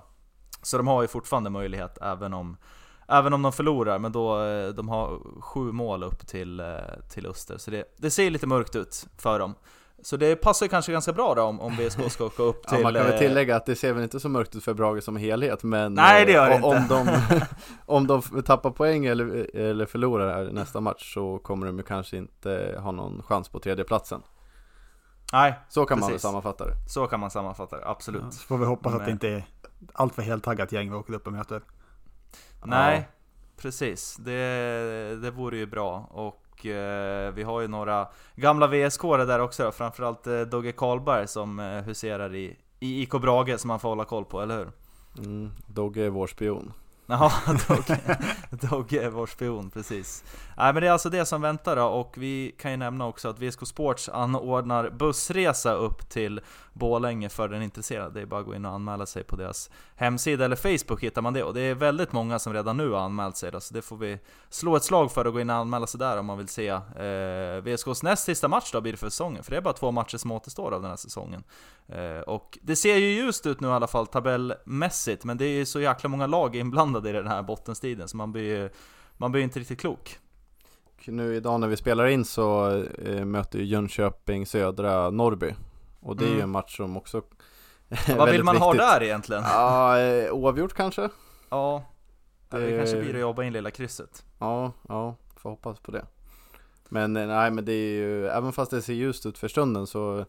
Så 0.62 0.77
de 0.77 0.88
har 0.88 1.01
ju 1.01 1.07
fortfarande 1.07 1.50
möjlighet 1.50 1.97
även 2.01 2.33
om 2.33 2.57
Även 3.09 3.33
om 3.33 3.41
de 3.41 3.51
förlorar, 3.51 4.00
men 4.00 4.12
då 4.12 4.43
eh, 4.43 4.69
de 4.69 4.89
har 4.89 5.19
sju 5.41 5.71
mål 5.71 6.03
upp 6.03 6.27
till, 6.27 6.59
eh, 6.59 6.65
till 7.09 7.25
Öster. 7.25 7.57
Så 7.57 7.71
det, 7.71 7.95
det 7.97 8.12
ser 8.12 8.29
lite 8.29 8.47
mörkt 8.47 8.75
ut 8.75 9.07
för 9.17 9.39
dem. 9.39 9.55
Så 10.07 10.17
det 10.17 10.35
passar 10.35 10.67
kanske 10.67 10.91
ganska 10.91 11.13
bra 11.13 11.35
då 11.35 11.41
om, 11.41 11.59
om 11.59 11.75
VSK 11.75 12.11
ska 12.11 12.25
åka 12.25 12.43
upp 12.43 12.67
till... 12.67 12.77
Ja, 12.77 12.83
man 12.83 12.93
kan 12.93 13.03
väl 13.03 13.13
eh, 13.13 13.19
tillägga 13.19 13.55
att 13.55 13.65
det 13.65 13.75
ser 13.75 13.93
väl 13.93 14.03
inte 14.03 14.19
så 14.19 14.29
mörkt 14.29 14.55
ut 14.55 14.63
för 14.63 14.73
Brage 14.73 15.03
som 15.03 15.15
helhet 15.15 15.63
men 15.63 15.93
Nej, 15.93 16.25
det 16.25 16.31
gör 16.31 16.49
det 16.49 16.55
eh, 16.55 16.65
om, 16.65 16.77
inte. 16.77 16.93
de, 16.93 17.41
om 17.85 18.07
de 18.07 18.21
tappar 18.21 18.71
poäng 18.71 19.05
eller, 19.05 19.55
eller 19.55 19.85
förlorar 19.85 20.35
här 20.35 20.51
nästa 20.51 20.79
match 20.79 21.13
så 21.13 21.39
kommer 21.39 21.65
de 21.65 21.77
ju 21.77 21.83
kanske 21.83 22.17
inte 22.17 22.79
ha 22.83 22.91
någon 22.91 23.23
chans 23.23 23.49
på 23.49 23.59
tredjeplatsen 23.59 24.21
Nej, 25.33 25.59
Så 25.69 25.85
kan 25.85 25.99
man 25.99 26.07
väl 26.07 26.13
Precis. 26.13 26.21
sammanfatta 26.21 26.65
det 26.65 26.89
så 26.89 27.07
kan 27.07 27.19
man 27.19 27.31
sammanfatta 27.31 27.77
det, 27.77 27.87
absolut. 27.87 28.21
Ja, 28.25 28.31
så 28.31 28.47
får 28.47 28.57
vi 28.57 28.65
hoppas 28.65 28.93
att 28.93 28.97
Men- 28.97 29.05
det 29.05 29.11
inte 29.11 29.29
är 29.29 29.45
allt 29.93 30.15
för 30.15 30.21
heltaggat 30.21 30.71
gäng 30.71 30.89
vi 30.89 30.95
åker 30.95 31.13
upp 31.13 31.27
och 31.27 31.33
möter. 31.33 31.61
Nej, 32.63 33.09
precis. 33.61 34.15
Det, 34.15 35.21
det 35.21 35.31
vore 35.31 35.57
ju 35.57 35.65
bra. 35.65 36.09
Och 36.11 36.46
eh, 36.65 37.31
vi 37.31 37.43
har 37.43 37.61
ju 37.61 37.67
några 37.67 38.07
gamla 38.35 38.67
vsk 38.67 39.01
där 39.01 39.39
också 39.39 39.63
då. 39.63 39.71
Framförallt 39.71 40.27
eh, 40.27 40.41
Dogge 40.41 40.71
Karlberg 40.71 41.27
som 41.27 41.59
eh, 41.59 41.65
huserar 41.81 42.35
i, 42.35 42.57
i 42.79 43.01
IK 43.01 43.11
Brage 43.11 43.59
som 43.59 43.67
man 43.67 43.79
får 43.79 43.89
hålla 43.89 44.05
koll 44.05 44.25
på, 44.25 44.41
eller 44.41 44.57
hur? 44.57 44.71
mm, 45.17 45.51
Dogge 45.67 46.05
är 46.05 46.09
vår 46.09 46.27
spion 46.27 46.73
Jaha, 47.09 47.31
Dogge, 47.67 48.17
Dogge 48.49 49.03
är 49.03 49.09
vår 49.09 49.27
spion, 49.27 49.69
precis. 49.69 50.23
Nej 50.59 50.73
men 50.73 50.81
det 50.81 50.87
är 50.87 50.91
alltså 50.91 51.09
det 51.09 51.25
som 51.25 51.41
väntar 51.41 51.75
då, 51.75 51.83
och 51.83 52.15
vi 52.17 52.55
kan 52.59 52.71
ju 52.71 52.77
nämna 52.77 53.07
också 53.07 53.29
att 53.29 53.39
VSK 53.39 53.67
Sports 53.67 54.09
anordnar 54.09 54.89
bussresa 54.89 55.73
upp 55.73 56.09
till 56.09 56.41
Borlänge 56.73 57.29
för 57.29 57.47
den 57.47 57.61
intresserade. 57.61 58.13
Det 58.13 58.21
är 58.21 58.25
bara 58.25 58.39
att 58.39 58.45
gå 58.45 58.55
in 58.55 58.65
och 58.65 58.71
anmäla 58.71 59.05
sig 59.05 59.23
på 59.23 59.35
deras 59.35 59.69
hemsida 59.95 60.45
eller 60.45 60.55
Facebook 60.55 61.03
hittar 61.03 61.21
man 61.21 61.33
det. 61.33 61.43
Och 61.43 61.53
det 61.53 61.61
är 61.61 61.75
väldigt 61.75 62.11
många 62.11 62.39
som 62.39 62.53
redan 62.53 62.77
nu 62.77 62.89
har 62.89 62.99
anmält 62.99 63.37
sig 63.37 63.51
då, 63.51 63.59
så 63.59 63.73
det 63.73 63.81
får 63.81 63.97
vi 63.97 64.19
slå 64.49 64.75
ett 64.75 64.83
slag 64.83 65.11
för 65.11 65.25
att 65.25 65.33
gå 65.33 65.41
in 65.41 65.49
och 65.49 65.55
anmäla 65.55 65.87
sig 65.87 65.99
där 65.99 66.17
om 66.17 66.25
man 66.25 66.37
vill 66.37 66.47
se 66.47 66.67
eh, 66.67 67.61
VSKs 67.63 68.03
näst 68.03 68.23
sista 68.23 68.47
match 68.47 68.71
då 68.71 68.81
blir 68.81 68.91
det 68.91 68.97
för 68.97 69.09
säsongen. 69.09 69.43
För 69.43 69.51
det 69.51 69.57
är 69.57 69.61
bara 69.61 69.73
två 69.73 69.91
matcher 69.91 70.17
som 70.17 70.31
återstår 70.31 70.71
av 70.71 70.81
den 70.81 70.89
här 70.89 70.97
säsongen. 70.97 71.43
Eh, 71.87 72.19
och 72.19 72.57
det 72.61 72.75
ser 72.75 72.95
ju 72.95 73.07
ljust 73.07 73.45
ut 73.45 73.59
nu 73.59 73.67
i 73.67 73.71
alla 73.71 73.87
fall 73.87 74.07
tabellmässigt, 74.07 75.23
men 75.23 75.37
det 75.37 75.45
är 75.45 75.53
ju 75.53 75.65
så 75.65 75.79
jäkla 75.79 76.09
många 76.09 76.27
lag 76.27 76.55
inblandade 76.55 77.09
i 77.09 77.13
den 77.13 77.27
här 77.27 77.43
bottenstriden 77.43 78.07
så 78.07 78.17
man 78.17 78.31
blir 78.31 78.43
ju 78.43 78.69
man 79.17 79.31
blir 79.31 79.39
ju 79.39 79.43
inte 79.43 79.59
riktigt 79.59 79.79
klok. 79.79 80.19
Nu 81.07 81.35
idag 81.35 81.59
när 81.59 81.67
vi 81.67 81.77
spelar 81.77 82.05
in 82.07 82.25
så 82.25 82.67
eh, 83.05 83.25
möter 83.25 83.59
ju 83.59 83.65
Jönköping 83.65 84.45
Södra 84.45 85.09
Norrby 85.09 85.55
Och 85.99 86.15
det 86.17 86.23
är 86.23 86.27
ju 86.27 86.33
Mm. 86.33 86.43
en 86.43 86.49
match 86.49 86.77
som 86.77 86.97
också 86.97 87.17
är 87.89 88.15
Vad 88.17 88.29
vill 88.31 88.43
man 88.43 88.57
ha 88.57 88.71
viktigt. 88.71 88.87
där 88.89 89.03
egentligen? 89.03 89.43
Ja, 89.43 89.99
eh, 89.99 90.31
oavgjort 90.31 90.73
kanske? 90.73 91.09
Ja, 91.49 91.83
det, 92.49 92.57
Det- 92.59 92.77
kanske 92.77 92.99
blir 93.01 93.13
att 93.13 93.19
jobba 93.21 93.43
in 93.43 93.53
lilla 93.53 93.71
krysset. 93.71 94.25
Ja, 94.39 94.71
ja, 94.89 95.15
får 95.35 95.49
hoppas 95.49 95.79
på 95.79 95.91
det 95.91 96.05
Men 96.89 97.17
eh, 97.17 97.27
nej 97.27 97.51
men 97.51 97.65
det 97.65 97.73
är 97.73 97.91
ju, 97.95 98.27
även 98.27 98.53
fast 98.53 98.71
det 98.71 98.81
ser 98.81 98.93
ljust 98.93 99.25
ut 99.25 99.37
för 99.37 99.47
stunden 99.47 99.87
så 99.87 100.25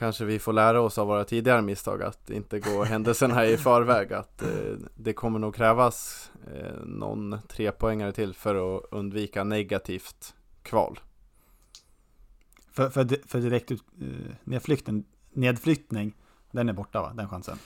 Kanske 0.00 0.24
vi 0.24 0.38
får 0.38 0.52
lära 0.52 0.80
oss 0.80 0.98
av 0.98 1.06
våra 1.06 1.24
tidigare 1.24 1.62
misstag 1.62 2.02
att 2.02 2.30
inte 2.30 2.60
gå 2.60 2.84
händelserna 2.84 3.46
i 3.46 3.56
förväg 3.56 4.12
att 4.12 4.42
eh, 4.42 4.48
det 4.94 5.12
kommer 5.12 5.38
nog 5.38 5.54
krävas 5.54 6.30
eh, 6.54 6.84
någon 6.84 7.38
trepoängare 7.48 8.12
till 8.12 8.34
för 8.34 8.76
att 8.76 8.84
undvika 8.90 9.44
negativt 9.44 10.34
kval 10.62 11.00
För, 12.72 12.90
för, 12.90 13.28
för 13.28 13.40
direkt 13.40 13.70
ut, 13.70 13.82
uh, 14.02 14.08
nedflykten, 14.44 15.04
nedflyttning, 15.32 16.16
den 16.50 16.68
är 16.68 16.72
borta 16.72 17.02
va? 17.02 17.12
Den 17.14 17.28
chansen. 17.28 17.58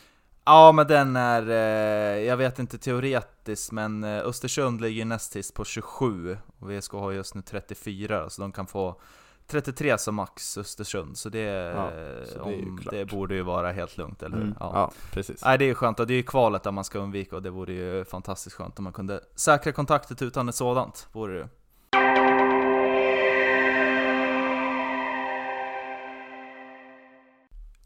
Ja 0.45 0.73
men 0.73 0.87
den 0.87 1.17
är, 1.17 1.49
eh, 1.49 2.25
jag 2.25 2.37
vet 2.37 2.59
inte 2.59 2.79
teoretiskt 2.79 3.73
men 3.73 4.05
eh, 4.05 4.19
Östersund 4.19 4.81
ligger 4.81 5.05
näst 5.05 5.33
sist 5.33 5.55
på 5.55 5.65
27 5.65 6.39
och 6.59 6.71
VSK 6.71 6.93
har 6.93 7.13
just 7.13 7.35
nu 7.35 7.43
34 7.43 8.31
så 8.31 8.43
de 8.43 8.53
kan 8.53 8.67
få 8.67 9.01
33 9.47 9.99
som 9.99 10.15
max 10.15 10.59
Östersund 10.59 11.19
så 11.19 11.29
det, 11.29 11.41
Ja, 11.41 11.91
så 12.27 12.35
det 12.35 12.41
om, 12.41 12.81
det 12.91 13.05
borde 13.05 13.35
ju 13.35 13.43
vara 13.43 13.73
helt 13.73 13.97
lugnt, 13.97 14.23
eller 14.23 14.37
hur? 14.37 14.45
Mm. 14.45 14.57
Ja. 14.61 14.71
Ja, 14.75 14.93
precis 15.13 15.45
Nej 15.45 15.59
det 15.59 15.65
är 15.65 15.67
ju 15.67 15.75
skönt 15.75 16.01
och 16.01 16.07
det 16.07 16.15
är 16.15 16.17
ju 16.17 16.23
kvalet 16.23 16.63
där 16.63 16.73
man 16.73 16.85
ska 16.85 16.99
undvika 16.99 17.37
och 17.37 17.43
det 17.43 17.51
vore 17.51 17.73
ju 17.73 18.05
fantastiskt 18.05 18.57
skönt 18.57 18.79
om 18.79 18.85
man 18.85 18.93
kunde 18.93 19.21
säkra 19.35 19.73
kontaktet 19.73 20.23
utan 20.23 20.49
ett 20.49 20.55
sådant, 20.55 21.09
vore 21.13 21.33
det 21.33 21.39
ju. 21.39 21.47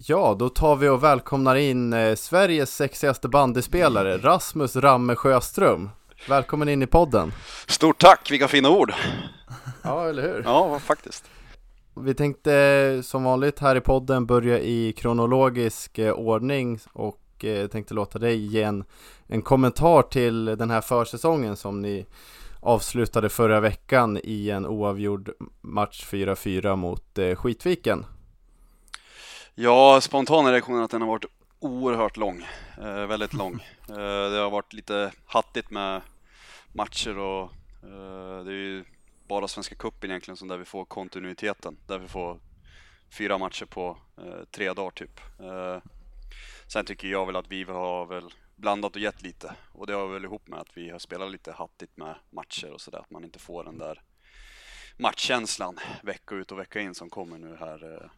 Ja, 0.00 0.36
då 0.38 0.48
tar 0.48 0.76
vi 0.76 0.88
och 0.88 1.04
välkomnar 1.04 1.56
in 1.56 1.92
eh, 1.92 2.14
Sveriges 2.14 2.74
sexigaste 2.76 3.28
bandyspelare 3.28 4.18
Rasmus 4.18 4.76
Ramme 4.76 5.14
Sjöström 5.14 5.90
Välkommen 6.28 6.68
in 6.68 6.82
i 6.82 6.86
podden 6.86 7.32
Stort 7.66 7.98
tack, 7.98 8.30
vilka 8.30 8.48
fina 8.48 8.70
ord! 8.70 8.92
Ja, 9.82 10.08
eller 10.08 10.22
hur? 10.22 10.42
Ja, 10.44 10.78
faktiskt. 10.78 11.24
Vi 12.00 12.14
tänkte 12.14 12.54
eh, 12.54 13.02
som 13.02 13.24
vanligt 13.24 13.58
här 13.58 13.76
i 13.76 13.80
podden 13.80 14.26
börja 14.26 14.58
i 14.58 14.92
kronologisk 14.92 15.98
eh, 15.98 16.12
ordning 16.12 16.78
och 16.92 17.44
eh, 17.44 17.66
tänkte 17.66 17.94
låta 17.94 18.18
dig 18.18 18.36
ge 18.36 18.62
en, 18.62 18.84
en 19.26 19.42
kommentar 19.42 20.02
till 20.02 20.44
den 20.44 20.70
här 20.70 20.80
försäsongen 20.80 21.56
som 21.56 21.82
ni 21.82 22.06
avslutade 22.60 23.28
förra 23.28 23.60
veckan 23.60 24.20
i 24.24 24.50
en 24.50 24.66
oavgjord 24.66 25.30
match 25.60 26.06
4-4 26.10 26.76
mot 26.76 27.18
Skitviken. 27.36 28.04
Ja, 29.54 30.00
spontana 30.00 30.52
reaktionen 30.52 30.82
att 30.82 30.90
den 30.90 31.02
har 31.02 31.08
varit 31.08 31.24
oerhört 31.60 32.16
lång. 32.16 32.46
Eh, 32.78 33.06
väldigt 33.06 33.34
lång. 33.34 33.54
Eh, 33.90 34.30
det 34.30 34.38
har 34.38 34.50
varit 34.50 34.72
lite 34.72 35.12
hattigt 35.26 35.70
med 35.70 36.00
matcher 36.72 37.18
och 37.18 37.42
eh, 37.82 38.44
det 38.44 38.50
är 38.50 38.54
ju 38.54 38.84
bara 39.28 39.48
Svenska 39.48 39.74
Cupen 39.74 40.10
egentligen 40.10 40.36
som 40.36 40.48
där 40.48 40.58
vi 40.58 40.64
får 40.64 40.84
kontinuiteten. 40.84 41.76
Där 41.86 41.98
vi 41.98 42.08
får 42.08 42.40
fyra 43.18 43.38
matcher 43.38 43.64
på 43.64 43.98
eh, 44.18 44.44
tre 44.50 44.72
dagar 44.72 44.90
typ. 44.90 45.20
Eh, 45.40 45.78
sen 46.66 46.84
tycker 46.84 47.08
jag 47.08 47.26
väl 47.26 47.36
att 47.36 47.48
vi 47.48 47.64
har 47.64 48.06
väl 48.06 48.34
blandat 48.56 48.96
och 48.96 49.02
gett 49.02 49.22
lite 49.22 49.54
och 49.72 49.86
det 49.86 49.92
har 49.92 50.08
väl 50.08 50.24
ihop 50.24 50.48
med 50.48 50.58
att 50.58 50.76
vi 50.76 50.90
har 50.90 50.98
spelat 50.98 51.30
lite 51.30 51.52
hattigt 51.52 51.96
med 51.96 52.14
matcher 52.30 52.72
och 52.72 52.80
sådär. 52.80 52.98
Att 52.98 53.10
man 53.10 53.24
inte 53.24 53.38
får 53.38 53.64
den 53.64 53.78
där 53.78 54.02
matchkänslan 54.96 55.78
vecka 56.02 56.34
ut 56.34 56.52
och 56.52 56.58
vecka 56.58 56.80
in 56.80 56.94
som 56.94 57.10
kommer 57.10 57.38
nu 57.38 57.56
här, 57.56 57.94
eh, 57.94 58.10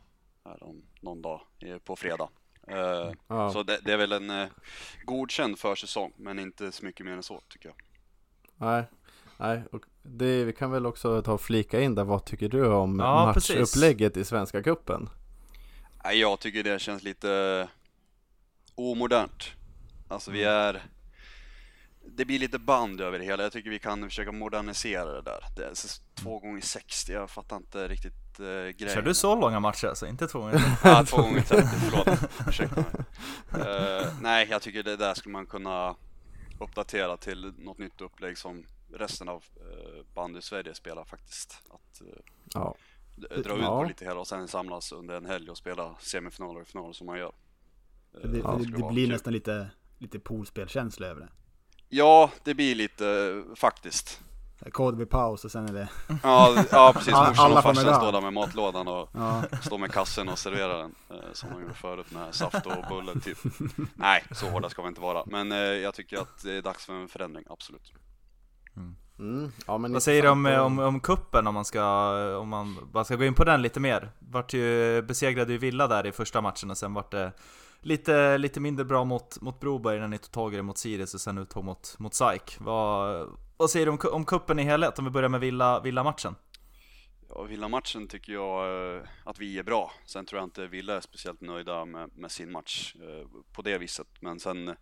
här 0.45 0.63
om 0.63 0.83
någon 1.01 1.23
dag 1.23 1.41
eh, 1.59 1.79
på 1.79 1.97
fredag. 1.97 2.29
Eh, 2.69 3.13
Ja. 3.29 3.51
Så 3.53 3.63
det, 3.63 3.81
det 3.83 3.93
är 3.93 3.97
väl 3.97 4.13
en 4.13 4.31
eh, 4.31 4.49
godkänd 5.05 5.59
försäsong 5.59 6.13
men 6.17 6.39
inte 6.39 6.73
så 6.73 6.85
mycket 6.85 7.07
mer 7.07 7.13
än 7.13 7.23
så 7.23 7.41
tycker 7.49 7.69
jag. 7.69 7.77
Nej, 8.57 8.85
nej 9.39 9.63
och 9.73 9.85
det, 10.03 10.45
vi 10.45 10.53
kan 10.53 10.71
väl 10.71 10.87
också 10.87 11.23
ta 11.23 11.33
och 11.33 11.41
flika 11.41 11.81
in 11.81 11.95
där, 11.95 12.05
vad 12.05 12.25
tycker 12.25 12.49
du 12.49 12.67
om 12.67 12.99
Ja, 12.99 13.31
precis. 13.35 13.57
matchupplägget 13.59 14.17
i 14.17 14.25
Svenska? 14.25 14.77
Nej, 16.05 16.21
jag 16.21 16.41
tycker 16.41 16.63
det 16.65 16.79
känns 16.79 17.03
lite 17.03 17.69
omodernt. 18.75 19.53
Alltså 20.09 20.31
vi 20.31 20.45
är... 20.45 20.83
Det 22.17 22.25
blir 22.25 22.39
lite 22.39 22.59
band 22.59 23.01
över 23.01 23.19
det 23.19 23.25
hela. 23.25 23.43
Jag 23.43 23.53
tycker 23.53 23.71
vi 23.71 23.79
kan 23.79 24.09
försöka 24.09 24.33
modernisera 24.33 25.13
det 25.13 25.23
där. 25.23 25.45
Det 25.57 25.65
är 25.65 25.75
så 25.75 26.03
två 26.15 26.39
gånger 26.39 26.61
60, 26.61 27.13
jag 27.13 27.31
fattar 27.31 27.57
inte 27.57 27.89
riktigt 27.89 28.41
eh, 28.41 28.47
grejen. 28.47 28.95
Kör 28.95 29.03
du 29.03 29.15
så 29.15 29.37
långa 29.37 29.61
matcher 29.61 29.87
alltså? 29.87 30.07
Inte 30.07 30.27
två 30.29 30.39
gånger? 30.39 30.63
Ja, 30.85 31.05
två 31.05 31.17
gånger 31.17 31.41
30, 31.43 31.67
förlåt. 31.67 32.19
Ursäkta 32.49 32.77
mig. 32.77 33.67
Eh, 33.67 34.07
nej, 34.23 34.47
jag 34.51 34.63
tycker 34.63 34.83
det 34.83 34.97
där 34.97 35.15
skulle 35.15 35.33
man 35.33 35.47
kunna 35.47 35.95
uppdatera 36.61 37.17
till 37.17 37.53
något 37.59 37.79
nytt 37.79 38.01
upplägg 38.01 38.39
som 38.39 38.65
resten 38.93 39.29
av 39.29 39.45
uh, 40.21 40.25
bandy 40.25 40.41
Sverige 40.41 40.75
spelar 40.75 41.05
faktiskt. 41.05 41.63
Att 41.71 42.01
eh, 42.01 42.07
Ja, 42.55 42.75
dra 43.17 43.35
ut 43.35 43.47
Ja. 43.47 43.83
på 43.83 43.85
lite 43.85 44.05
hela 44.05 44.21
och 44.21 44.27
sen 44.27 44.49
samlas 44.49 44.93
under 44.93 45.15
en 45.17 45.27
helg 45.27 45.51
och 45.51 45.57
spela 45.59 45.95
semifinaler 46.01 46.61
och 46.61 46.67
finaler 46.67 46.93
som 46.93 47.07
man 47.07 47.19
gör. 47.19 47.33
Eh, 48.15 48.21
Det, 48.21 48.29
det, 48.29 48.43
skulle 48.63 48.77
det 48.77 48.93
blir 48.93 49.05
kul. 49.07 49.13
nästan 49.13 49.33
lite, 49.33 49.71
lite 49.99 50.19
poolspelkänsla 50.19 51.07
över 51.07 51.21
det. 51.21 51.29
Ja, 51.89 52.31
det 52.45 52.55
blir 52.55 52.75
lite 52.75 53.09
eh, 53.09 53.55
faktiskt. 53.55 54.21
Kod 54.73 54.99
vid 54.99 55.11
paus 55.11 55.45
och 55.45 55.51
sen 55.51 55.69
är 55.69 55.73
det... 55.73 55.89
Ja, 56.23 56.65
ja 56.73 56.93
precis. 56.97 57.13
Morsan 57.29 57.53
och 57.53 57.63
farsan 57.63 57.85
där. 57.85 57.95
står 57.95 58.13
där 58.13 58.21
med 58.21 58.33
matlådan 58.33 58.89
och 58.89 59.09
Ja, 59.15 59.45
står 59.63 59.79
med 59.79 59.93
kassen 59.93 60.29
och 60.29 60.39
serverar 60.39 60.79
den. 60.79 60.95
eh, 61.11 61.33
Som 61.33 61.51
de 61.51 61.63
gjorde 61.63 61.75
förut 61.75 62.11
med 62.11 62.35
saft 62.35 62.67
och 62.67 62.85
bullar 62.89 63.15
typ. 63.21 63.39
Nej, 63.95 64.25
så 64.31 64.47
hårda 64.51 64.71
ska 64.71 64.83
vi 64.83 64.89
inte 64.89 65.01
vara. 65.01 65.23
Men 65.27 65.53
eh, 65.53 65.59
jag 65.59 65.95
tycker 65.95 66.19
att 66.19 66.43
det 66.43 66.53
är 66.53 66.63
dags 66.63 66.87
för 66.87 66.93
en 66.93 67.09
förändring, 67.09 67.45
absolut. 67.51 67.93
Mm. 69.19 69.53
Ja, 69.67 69.79
men 69.79 69.93
Vad 69.93 70.03
säger 70.03 70.23
du 70.23 70.29
om, 70.29 70.47
intressant. 70.47 70.67
om, 70.67 70.79
om 70.79 71.01
kuppen 71.01 71.47
om 71.47 71.55
man 71.55 71.65
ska, 71.65 71.83
om 72.39 72.49
man 72.49 72.77
bara 72.93 73.05
ska 73.05 73.17
gå 73.17 73.25
in 73.25 73.35
på 73.35 73.45
den 73.45 73.63
lite 73.63 73.81
mer? 73.81 74.11
Vart 74.19 74.53
ju, 74.53 75.03
besegrade 75.03 75.53
ju 75.53 75.59
Villa 75.59 75.87
där 75.89 76.07
i 76.07 76.13
första 76.13 76.41
matchen 76.41 76.71
och 76.71 76.79
sen 76.79 76.95
vart 76.95 77.11
det 77.11 77.33
lite, 77.81 78.39
lite 78.39 78.61
mindre 78.61 78.85
bra 78.85 79.05
mot, 79.05 79.41
mot 79.41 79.61
Broberg 79.61 80.01
när 80.01 80.09
ni 80.09 80.19
tog 80.19 80.33
tag 80.33 80.55
i 80.55 80.57
det 80.57 80.63
mot 80.63 80.79
Sirius 80.79 81.15
och 81.15 81.21
sen 81.21 81.39
uttog 81.39 81.65
mot, 81.65 81.97
mot 81.99 82.15
SAIK. 82.15 82.57
Vad, 82.61 83.29
vad 83.57 83.71
säger 83.71 83.87
du 83.87 83.93
om, 83.93 83.99
om 84.13 84.25
kuppen 84.25 84.59
i 84.59 84.63
helhet? 84.63 84.99
Om 84.99 85.05
vi 85.05 85.11
börjar 85.11 85.29
med 85.29 85.41
Villa, 85.41 85.81
Villa-matchen? 85.81 86.35
Ja, 87.29 87.43
Villa-matchen 87.43 88.09
tycker 88.09 88.33
jag 88.33 88.97
eh, 88.97 89.03
att 89.25 89.39
vi 89.39 89.59
är 89.59 89.63
bra. 89.63 89.93
Sen 90.05 90.27
tror 90.27 90.39
jag 90.41 90.47
inte 90.47 90.67
Villa 90.67 90.97
är 90.97 91.01
speciellt 91.01 91.41
nöjda 91.41 91.85
med, 91.85 92.11
med 92.17 92.31
sin 92.31 92.53
match 92.53 92.95
eh, 92.95 93.27
på 93.53 93.63
det 93.63 93.79
viset. 93.79 94.07
Men 94.21 94.41
sen, 94.41 94.69
eh, 94.69 94.75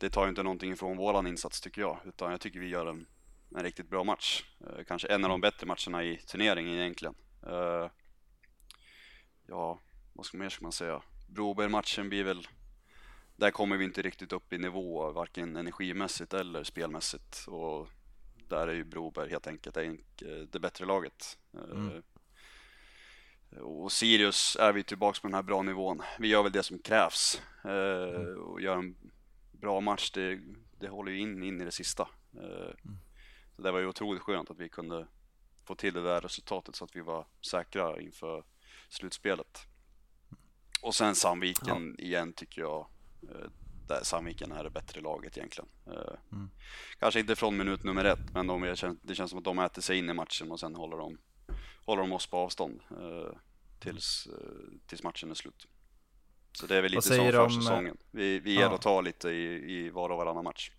det 0.00 0.10
tar 0.10 0.22
ju 0.24 0.28
inte 0.28 0.42
någonting 0.42 0.72
ifrån 0.72 0.96
våran 0.96 1.26
insats 1.26 1.60
tycker 1.60 1.80
jag. 1.80 1.98
Utan 2.04 2.30
jag 2.30 2.40
tycker 2.40 2.60
vi 2.60 2.68
gör 2.68 2.86
en, 2.86 3.06
en 3.56 3.62
riktigt 3.62 3.88
bra 3.90 4.04
match. 4.04 4.44
Eh, 4.60 4.84
Kanske 4.88 5.08
en 5.08 5.24
av 5.24 5.30
de 5.30 5.40
bättre 5.40 5.66
matcherna 5.66 6.04
i 6.04 6.16
turneringen 6.16 6.74
egentligen. 6.78 7.14
Eh, 7.46 7.90
Ja, 9.48 9.78
vad 10.12 10.26
ska, 10.26 10.38
mer 10.38 10.48
ska 10.48 10.62
man 10.62 10.72
säga? 10.72 11.02
Broberg-matchen 11.28 12.08
blir 12.08 12.24
väl... 12.24 12.48
Där 13.36 13.50
kommer 13.50 13.76
vi 13.76 13.84
inte 13.84 14.02
riktigt 14.02 14.32
upp 14.32 14.52
i 14.52 14.58
nivå, 14.58 15.10
varken 15.10 15.56
energimässigt 15.56 16.34
eller 16.34 16.64
spelmässigt. 16.64 17.44
Och 17.48 17.88
där 18.48 18.68
är 18.68 18.74
ju 18.74 18.84
Broberg 18.84 19.30
helt 19.30 19.46
enkelt 19.46 19.76
enk- 19.76 20.22
eh, 20.40 20.46
det 20.52 20.58
bättre 20.60 20.84
laget. 20.86 21.38
Mm. 21.72 22.02
Och 23.60 23.92
Sirius 23.92 24.56
är 24.60 24.72
vi 24.72 24.82
tillbaks 24.82 25.20
på 25.20 25.28
den 25.28 25.34
här 25.34 25.42
bra 25.42 25.62
nivån. 25.62 26.02
Vi 26.18 26.28
gör 26.28 26.42
väl 26.42 26.52
det 26.52 26.62
som 26.62 26.78
krävs. 26.78 27.42
eh, 27.64 28.34
Och 28.34 28.60
gör 28.60 28.76
en 28.76 28.96
bra 29.60 29.80
match, 29.80 30.10
det, 30.10 30.40
det 30.80 30.88
håller 30.88 31.12
ju 31.12 31.18
in, 31.18 31.42
in 31.42 31.60
i 31.60 31.64
det 31.64 31.70
sista. 31.72 32.08
Eh, 32.36 32.74
Så 33.56 33.62
det 33.62 33.70
var 33.72 33.78
ju 33.78 33.86
otroligt 33.86 34.22
skönt 34.22 34.50
att 34.50 34.58
vi 34.58 34.68
kunde 34.68 35.06
få 35.64 35.74
till 35.74 35.94
det 35.94 36.02
där 36.02 36.20
resultatet 36.20 36.76
så 36.76 36.84
att 36.84 36.96
vi 36.96 37.00
var 37.00 37.26
säkra 37.50 38.00
inför 38.00 38.44
slutspelet. 38.88 39.66
Och 40.82 40.94
sen 40.94 41.14
Sandviken 41.14 42.00
igen 42.00 42.32
tycker 42.32 42.60
jag. 42.60 42.86
eh, 43.22 43.50
Där 43.88 44.00
Sandviken 44.04 44.52
är 44.52 44.64
det 44.64 44.70
bättre 44.70 45.00
laget 45.00 45.36
egentligen. 45.38 45.68
Eh, 45.86 46.14
Mm. 46.32 46.50
Kanske 46.98 47.20
inte 47.20 47.36
från 47.36 47.56
minut 47.56 47.84
nummer 47.84 48.04
ett, 48.04 48.32
men 48.34 48.46
de, 48.46 48.62
det 49.02 49.14
känns 49.14 49.30
som 49.30 49.38
att 49.38 49.44
de 49.44 49.58
äter 49.58 49.82
sig 49.82 49.98
in 49.98 50.10
i 50.10 50.14
matchen 50.14 50.50
och 50.50 50.60
sen 50.60 50.74
håller 50.74 50.96
de, 50.96 51.18
håller 51.86 52.02
de 52.02 52.12
oss 52.12 52.26
på 52.26 52.36
avstånd 52.36 52.80
tills, 53.80 54.28
tills 54.86 55.02
matchen 55.02 55.30
är 55.30 55.34
slut. 55.34 55.66
Så 56.52 56.66
det 56.66 56.76
är 56.76 56.82
väl 56.82 56.90
lite 56.90 57.02
säger 57.02 57.32
du 57.32 57.38
om, 57.38 57.48
försäsongen. 57.48 57.96
Vi, 58.10 58.38
vi 58.38 58.52
ger 58.52 58.60
ja. 58.60 58.68
och 58.68 58.80
tar 58.80 59.02
lite 59.02 59.28
i, 59.28 59.76
i 59.76 59.90
var 59.90 60.10
och 60.10 60.16
varannan 60.16 60.44
match. 60.44 60.70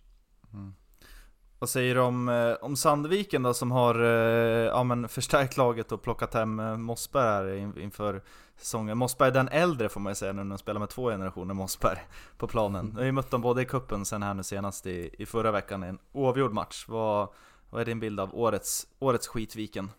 Vad 1.62 1.68
säger 1.68 1.94
du 1.94 2.00
om, 2.00 2.28
eh, 2.28 2.52
om 2.60 2.76
Sandviken 2.76 3.42
då 3.42 3.54
som 3.54 3.70
har 3.70 4.02
eh, 4.04 4.66
ja, 4.66 4.84
men 4.84 5.08
förstärkt 5.08 5.56
laget 5.56 5.92
och 5.92 6.02
plockat 6.02 6.34
hem 6.34 6.60
eh, 6.60 6.76
Mossberg 6.76 7.24
här 7.26 7.56
in, 7.56 7.78
inför 7.78 8.22
säsongen? 8.56 8.98
Mossberg 8.98 9.28
är 9.28 9.32
den 9.32 9.48
äldre 9.48 9.88
får 9.88 10.00
man 10.00 10.10
ju 10.10 10.14
säga 10.14 10.32
nu 10.32 10.44
när 10.44 10.50
de 10.50 10.58
spelar 10.58 10.80
med 10.80 10.88
två 10.88 11.10
generationer 11.10 11.54
Mossberg 11.54 11.98
på 12.36 12.48
planen. 12.48 12.90
Vi 12.90 12.96
har 12.96 13.04
ju 13.04 13.12
mött 13.12 13.30
dem 13.30 13.40
både 13.40 13.62
i 13.62 13.64
kuppen 13.64 14.04
sen 14.04 14.22
här 14.22 14.34
nu 14.34 14.42
senast 14.42 14.86
i, 14.86 15.10
i 15.18 15.26
förra 15.26 15.50
veckan 15.50 15.84
i 15.84 15.86
en 15.86 15.98
oavgjord 16.12 16.52
match. 16.52 16.84
Vad, 16.88 17.28
vad 17.70 17.80
är 17.80 17.84
din 17.84 18.00
bild 18.00 18.20
av 18.20 18.34
årets, 18.34 18.86
årets 18.98 19.28
Skitviken? 19.28 19.90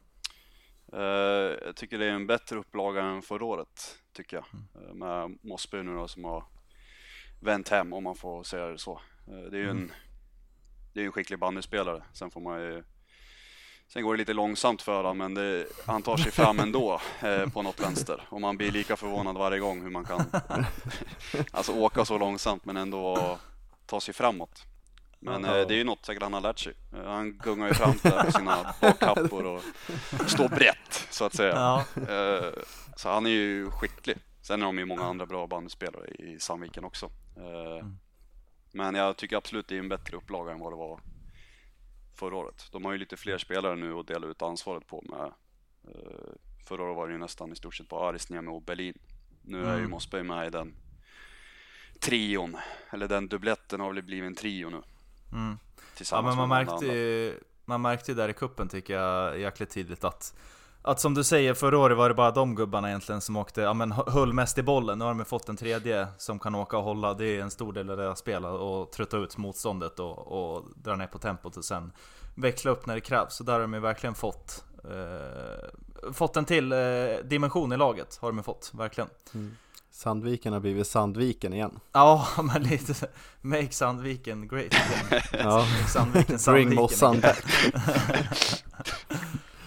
Eh, 0.93 1.01
jag 1.65 1.75
tycker 1.75 1.97
det 1.97 2.05
är 2.05 2.11
en 2.11 2.27
bättre 2.27 2.57
upplaga 2.57 3.01
än 3.01 3.21
förra 3.21 3.45
året, 3.45 3.97
tycker 4.13 4.37
jag. 4.37 4.45
Eh, 4.83 4.93
med 4.93 5.37
Mossberg 5.41 5.83
nu 5.83 5.95
då 5.95 6.07
som 6.07 6.23
har 6.23 6.43
vänt 7.39 7.69
hem, 7.69 7.93
om 7.93 8.03
man 8.03 8.15
får 8.15 8.43
säga 8.43 8.67
det 8.67 8.77
så. 8.77 9.01
Eh, 9.27 9.51
det 9.51 9.57
är 9.57 9.61
ju 9.61 9.69
en, 9.69 9.91
det 10.93 11.01
är 11.01 11.05
en 11.05 11.11
skicklig 11.11 11.39
bandyspelare. 11.39 12.03
Sen 12.13 12.31
får 12.31 12.41
man 12.41 12.61
ju 12.61 12.83
Sen 13.87 14.03
går 14.03 14.13
det 14.13 14.17
lite 14.17 14.33
långsamt 14.33 14.81
för 14.81 14.95
honom, 14.95 15.17
men 15.17 15.33
det, 15.33 15.65
han 15.85 16.01
tar 16.01 16.17
sig 16.17 16.31
fram 16.31 16.59
ändå 16.59 17.01
eh, 17.21 17.49
på 17.49 17.61
något 17.61 17.79
vänster. 17.79 18.27
Och 18.29 18.41
man 18.41 18.57
blir 18.57 18.71
lika 18.71 18.95
förvånad 18.97 19.37
varje 19.37 19.59
gång 19.59 19.81
hur 19.81 19.89
man 19.89 20.05
kan 20.05 20.21
alltså 21.51 21.71
åka 21.71 22.05
så 22.05 22.17
långsamt 22.17 22.65
men 22.65 22.77
ändå 22.77 23.37
ta 23.85 24.01
sig 24.01 24.13
framåt. 24.13 24.65
Men 25.25 25.45
eh, 25.45 25.51
det 25.67 25.73
är 25.73 25.77
ju 25.77 25.83
något 25.83 26.05
säkert 26.05 26.23
han 26.23 26.33
har 26.33 26.41
lärt 26.41 26.59
sig. 26.59 26.73
Eh, 26.93 27.03
han 27.05 27.37
gungar 27.37 27.67
ju 27.67 27.73
fram 27.73 27.93
där 28.03 28.23
med 28.23 28.33
sina 28.33 28.73
bakkappor 28.81 29.45
och 29.45 29.61
står 30.29 30.49
brett 30.49 31.07
så 31.09 31.25
att 31.25 31.35
säga. 31.35 31.53
Ja, 31.55 31.85
Eh, 32.09 32.53
så 32.95 33.09
han 33.09 33.25
är 33.25 33.29
ju 33.29 33.71
skicklig. 33.71 34.17
Sen 34.41 34.61
är 34.61 34.65
de 34.65 34.77
ju 34.77 34.85
många 34.85 35.03
andra 35.03 35.25
bra 35.25 35.47
bandspelare 35.47 36.07
i 36.07 36.39
Sandviken 36.39 36.83
också. 36.83 37.05
Eh, 37.37 37.87
Men 38.71 38.95
jag 38.95 39.17
tycker 39.17 39.37
absolut 39.37 39.67
det 39.67 39.75
är 39.75 39.79
en 39.79 39.89
bättre 39.89 40.17
upplaga 40.17 40.51
än 40.51 40.59
vad 40.59 40.71
det 40.71 40.77
var 40.77 40.99
förra 42.15 42.35
året. 42.35 42.67
De 42.71 42.85
har 42.85 42.91
ju 42.91 42.97
lite 42.97 43.17
fler 43.17 43.37
spelare 43.37 43.75
nu 43.75 43.93
att 43.93 44.07
dela 44.07 44.27
ut 44.27 44.41
ansvaret 44.41 44.87
på 44.87 45.01
med. 45.09 45.31
Förra 46.67 46.83
året 46.83 46.95
var 46.97 47.07
det 47.07 47.13
ju 47.13 47.19
nästan 47.19 47.51
i 47.51 47.55
stort 47.55 47.75
sett 47.75 47.89
bara 47.89 48.09
Arisniemi 48.09 48.51
och 48.51 48.61
Berlin. 48.61 48.97
Nu 49.41 49.65
är 49.65 49.73
ju 49.73 49.77
Mm. 49.79 49.91
Mossberg 49.91 50.23
med 50.23 50.47
i 50.47 50.49
den 50.49 50.75
trion, 51.99 52.57
eller 52.89 53.07
den 53.07 53.27
dubbletten 53.27 53.79
har 53.79 53.93
väl 53.93 54.03
blivit 54.03 54.27
en 54.27 54.35
trio 54.35 54.69
nu. 54.69 54.81
Mm. 55.33 55.57
ja 56.11 56.21
men 56.21 56.37
man 56.37 56.49
märkte 56.49 56.85
ju 56.85 57.39
Man 57.65 57.81
märkte 57.81 58.11
ju 58.11 58.15
där 58.15 58.29
i 58.29 58.33
kuppen 58.33 58.67
tycker 58.67 58.93
jag 58.93 59.39
jäkligt 59.39 59.69
tydligt 59.69 60.03
att 60.03 60.33
att 60.85 60.99
som 60.99 61.13
du 61.13 61.23
säger, 61.23 61.53
förra 61.53 61.77
året 61.77 61.97
var 61.97 62.09
det 62.09 62.15
bara 62.15 62.31
de 62.31 62.55
gubbarna 62.55 62.87
egentligen 62.89 63.21
som 63.21 63.37
åkte, 63.37 63.61
ja 63.61 63.73
men 63.73 63.91
höll 63.91 64.33
mest 64.33 64.57
i 64.57 64.63
bollen. 64.63 64.99
Nu 64.99 65.05
har 65.05 65.13
de 65.13 65.25
fått 65.25 65.49
en 65.49 65.57
tredje 65.57 66.07
som 66.17 66.39
kan 66.39 66.55
åka 66.55 66.77
och 66.77 66.83
hålla, 66.83 67.13
det 67.13 67.25
är 67.25 67.41
en 67.41 67.51
stor 67.51 67.73
del 67.73 67.89
av 67.89 67.97
deras 67.97 68.19
spel 68.19 68.45
och 68.45 68.91
trötta 68.91 69.17
ut 69.17 69.37
motståndet 69.37 69.99
och, 69.99 70.17
och 70.17 70.63
dra 70.75 70.95
ner 70.95 71.07
på 71.07 71.19
tempot 71.19 71.57
och 71.57 71.65
sen 71.65 71.91
växla 72.35 72.71
upp 72.71 72.85
när 72.85 72.95
det 72.95 73.01
krävs. 73.01 73.35
Så 73.35 73.43
där 73.43 73.53
har 73.53 73.59
de 73.59 73.73
ju 73.73 73.79
verkligen 73.79 74.15
fått 74.15 74.65
eh, 74.83 76.11
Fått 76.13 76.37
en 76.37 76.45
till 76.45 76.71
eh, 76.71 76.77
dimension 77.23 77.73
i 77.73 77.77
laget, 77.77 78.17
har 78.21 78.31
de 78.31 78.43
fått, 78.43 78.71
verkligen. 78.73 79.09
Sandviken 79.95 80.53
har 80.53 80.59
blivit 80.59 80.87
Sandviken 80.87 81.53
igen. 81.53 81.79
Ja, 81.91 82.27
men 82.43 82.63
lite 82.63 82.93
så- 82.93 83.05
Make 83.41 83.69
Sandviken 83.71 84.47
great 84.47 84.73
again. 84.73 85.21
Ja. 85.33 85.57
Make 85.57 85.87
Sandviken 85.87 86.25
Bring 86.27 86.39
Sandviken 86.39 86.75
Mossan 86.75 87.19
back. 87.19 87.43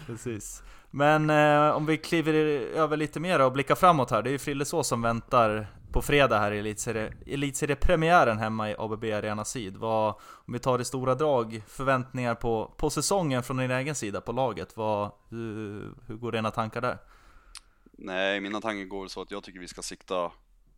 Precis. 0.07 0.63
Men 0.91 1.31
eh, 1.31 1.71
om 1.77 1.87
vi 1.87 1.97
kliver 1.97 2.35
över 2.75 2.97
lite 2.97 3.21
mer 3.21 3.41
och 3.41 3.53
blickar 3.53 3.75
framåt 3.75 4.11
här. 4.11 4.23
Det 4.23 4.31
är 4.31 4.33
ju 4.33 4.39
Frillesås 4.39 4.89
som 4.89 5.03
väntar 5.03 5.67
på 5.93 6.03
fredag 6.03 6.39
här 6.39 6.53
i 6.53 6.59
Elitserie- 6.63 7.13
Elitseriepremiären 7.27 8.39
hemma 8.39 8.71
i 8.71 8.75
ABB 8.79 9.05
Arena 9.05 9.45
Syd. 9.45 9.77
Vad, 9.77 10.15
om 10.47 10.53
vi 10.53 10.59
tar 10.59 10.79
i 10.79 10.85
stora 10.85 11.15
drag, 11.15 11.63
förväntningar 11.69 12.35
på, 12.35 12.75
på 12.77 12.91
säsongen 12.91 13.43
från 13.43 13.57
din 13.57 13.71
egen 13.71 13.95
sida, 13.95 14.21
på 14.21 14.33
laget. 14.33 14.77
Vad, 14.77 15.11
hur, 15.29 15.93
hur 16.07 16.15
går 16.17 16.33
dina 16.33 16.51
tankar 16.51 16.81
där? 16.81 16.99
Nej, 17.99 18.41
mina 18.41 18.61
tankar 18.61 18.85
går 18.85 19.09
så 19.09 19.23
att 19.23 19.31
jag 19.31 19.45
tycker 19.45 19.61
vi 19.61 19.69
ska 19.69 19.83
sikta 19.83 20.33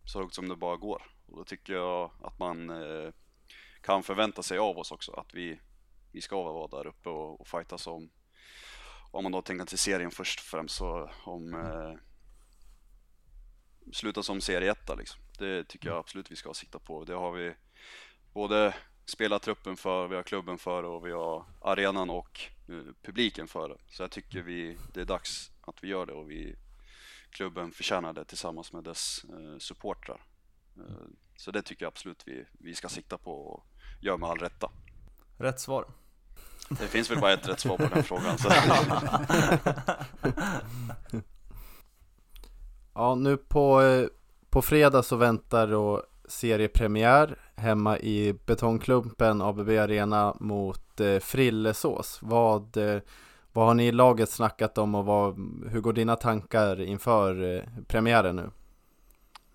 så 0.05 0.21
högt 0.21 0.35
som 0.35 0.49
det 0.49 0.57
bara 0.57 0.77
går. 0.77 1.03
Och 1.27 1.37
då 1.37 1.45
tycker 1.45 1.73
jag 1.73 2.11
att 2.23 2.39
man 2.39 2.71
eh, 2.71 3.13
kan 3.81 4.03
förvänta 4.03 4.43
sig 4.43 4.59
av 4.59 4.79
oss 4.79 4.93
också 4.93 5.13
att 5.13 5.35
vi, 5.35 5.61
vi 6.13 6.21
ska 6.21 6.43
vara 6.43 6.69
där 6.69 6.87
uppe 6.87 7.09
och, 7.09 7.41
och 7.41 7.49
fighta 7.49 7.91
om, 7.91 8.11
om 9.11 9.23
man 9.23 9.33
då 9.33 9.43
tänker 9.43 9.65
till 9.65 9.79
serien 9.79 10.11
först 10.11 10.41
och 10.41 10.45
främst, 10.45 10.75
så 10.77 11.11
om 11.25 11.55
eh, 11.55 11.95
sluta 13.93 14.23
som 14.23 14.41
serieetta 14.41 14.95
liksom. 14.95 15.21
Det 15.39 15.65
tycker 15.65 15.89
jag 15.89 15.99
absolut 15.99 16.31
vi 16.31 16.37
ska 16.37 16.55
sikta 16.55 16.79
på. 16.79 17.05
Det 17.05 17.15
har 17.15 17.33
vi 17.33 17.55
både 18.33 18.75
spelartruppen 19.05 19.77
för, 19.77 20.09
vi 20.09 20.17
har 20.17 20.23
klubben 20.23 20.59
för 20.59 20.83
och 20.83 21.07
vi 21.07 21.13
har 21.13 21.45
arenan 21.61 22.11
och 22.11 22.41
eh, 22.69 22.93
publiken 23.03 23.49
för. 23.49 23.81
Så 23.89 24.03
jag 24.03 24.11
tycker 24.11 24.43
vi, 24.43 24.79
det 24.95 25.01
är 25.01 25.05
dags 25.05 25.51
att 25.61 25.85
vi 25.85 25.89
gör 25.89 26.07
det 26.07 26.13
och 26.13 26.31
vi 26.31 26.57
klubben 27.31 27.73
förtjänar 27.73 28.13
det 28.13 28.25
tillsammans 28.25 28.73
med 28.73 28.85
dess 28.85 29.25
eh, 29.25 29.59
supportrar. 29.59 30.23
Eh, 30.77 30.83
så 31.37 31.51
det 31.51 31.63
tycker 31.63 31.85
jag 31.85 31.91
absolut 31.91 32.23
vi, 32.27 32.45
vi 32.53 32.75
ska 32.75 32.89
sikta 32.89 33.19
på 33.19 33.33
och 33.33 33.67
göra 34.01 34.17
med 34.17 34.29
all 34.29 34.39
rätta. 34.39 34.71
Rätt 35.37 35.61
svar. 35.61 35.87
Det 36.69 36.89
finns 36.89 37.11
väl 37.11 37.21
bara 37.21 37.33
ett 37.33 37.49
rätt 37.49 37.61
svar 37.61 37.77
på 37.77 37.95
den 37.95 38.05
frågan. 38.05 38.39
Så. 38.39 38.49
Ja, 42.99 43.15
nu 43.15 43.37
på, 43.37 43.83
eh, 43.83 44.07
på 44.51 44.63
fredag 44.63 45.03
så 45.03 45.17
väntar 45.17 45.67
då 45.67 46.03
seriepremiär 46.29 47.39
hemma 47.57 47.99
i 47.99 48.35
Betongklumpen 48.47 49.43
ABB 49.43 49.69
Arena 49.69 50.37
mot 50.41 51.01
eh, 51.01 51.19
Frillesås. 51.19 52.19
Vad, 52.23 52.77
eh, 52.77 53.01
vad 53.59 53.67
har 53.67 53.75
ni 53.75 53.87
i 53.87 53.93
laget 53.93 54.31
snackat 54.31 54.79
om 54.79 54.95
och 54.95 55.05
vad, 55.05 55.35
hur 55.71 55.81
går 55.81 55.93
dina 55.93 56.17
tankar 56.17 56.81
inför 56.81 57.57
eh, 57.57 57.63
premiären 57.87 58.37
nu? 58.37 58.51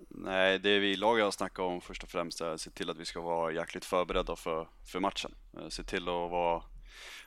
Nej, 0.10 0.60
det 0.60 0.80
vi 0.80 0.92
i 0.92 0.96
laget 0.96 1.24
har 1.24 1.32
snackat 1.32 1.60
om 1.60 1.82
först 1.82 2.04
och 2.04 2.10
främst 2.10 2.42
är 2.42 2.46
att 2.46 2.62
se 2.62 2.70
till 2.70 2.90
att 2.90 2.98
vi 2.98 3.06
ska 3.06 3.22
vara 3.22 3.52
jäkligt 3.52 3.86
förberedda 3.86 4.36
för, 4.36 4.68
för 4.92 5.00
matchen. 5.00 5.36
Eh, 5.54 5.68
se 5.70 5.84
till 5.84 6.04
att 6.04 6.32
vara 6.32 6.64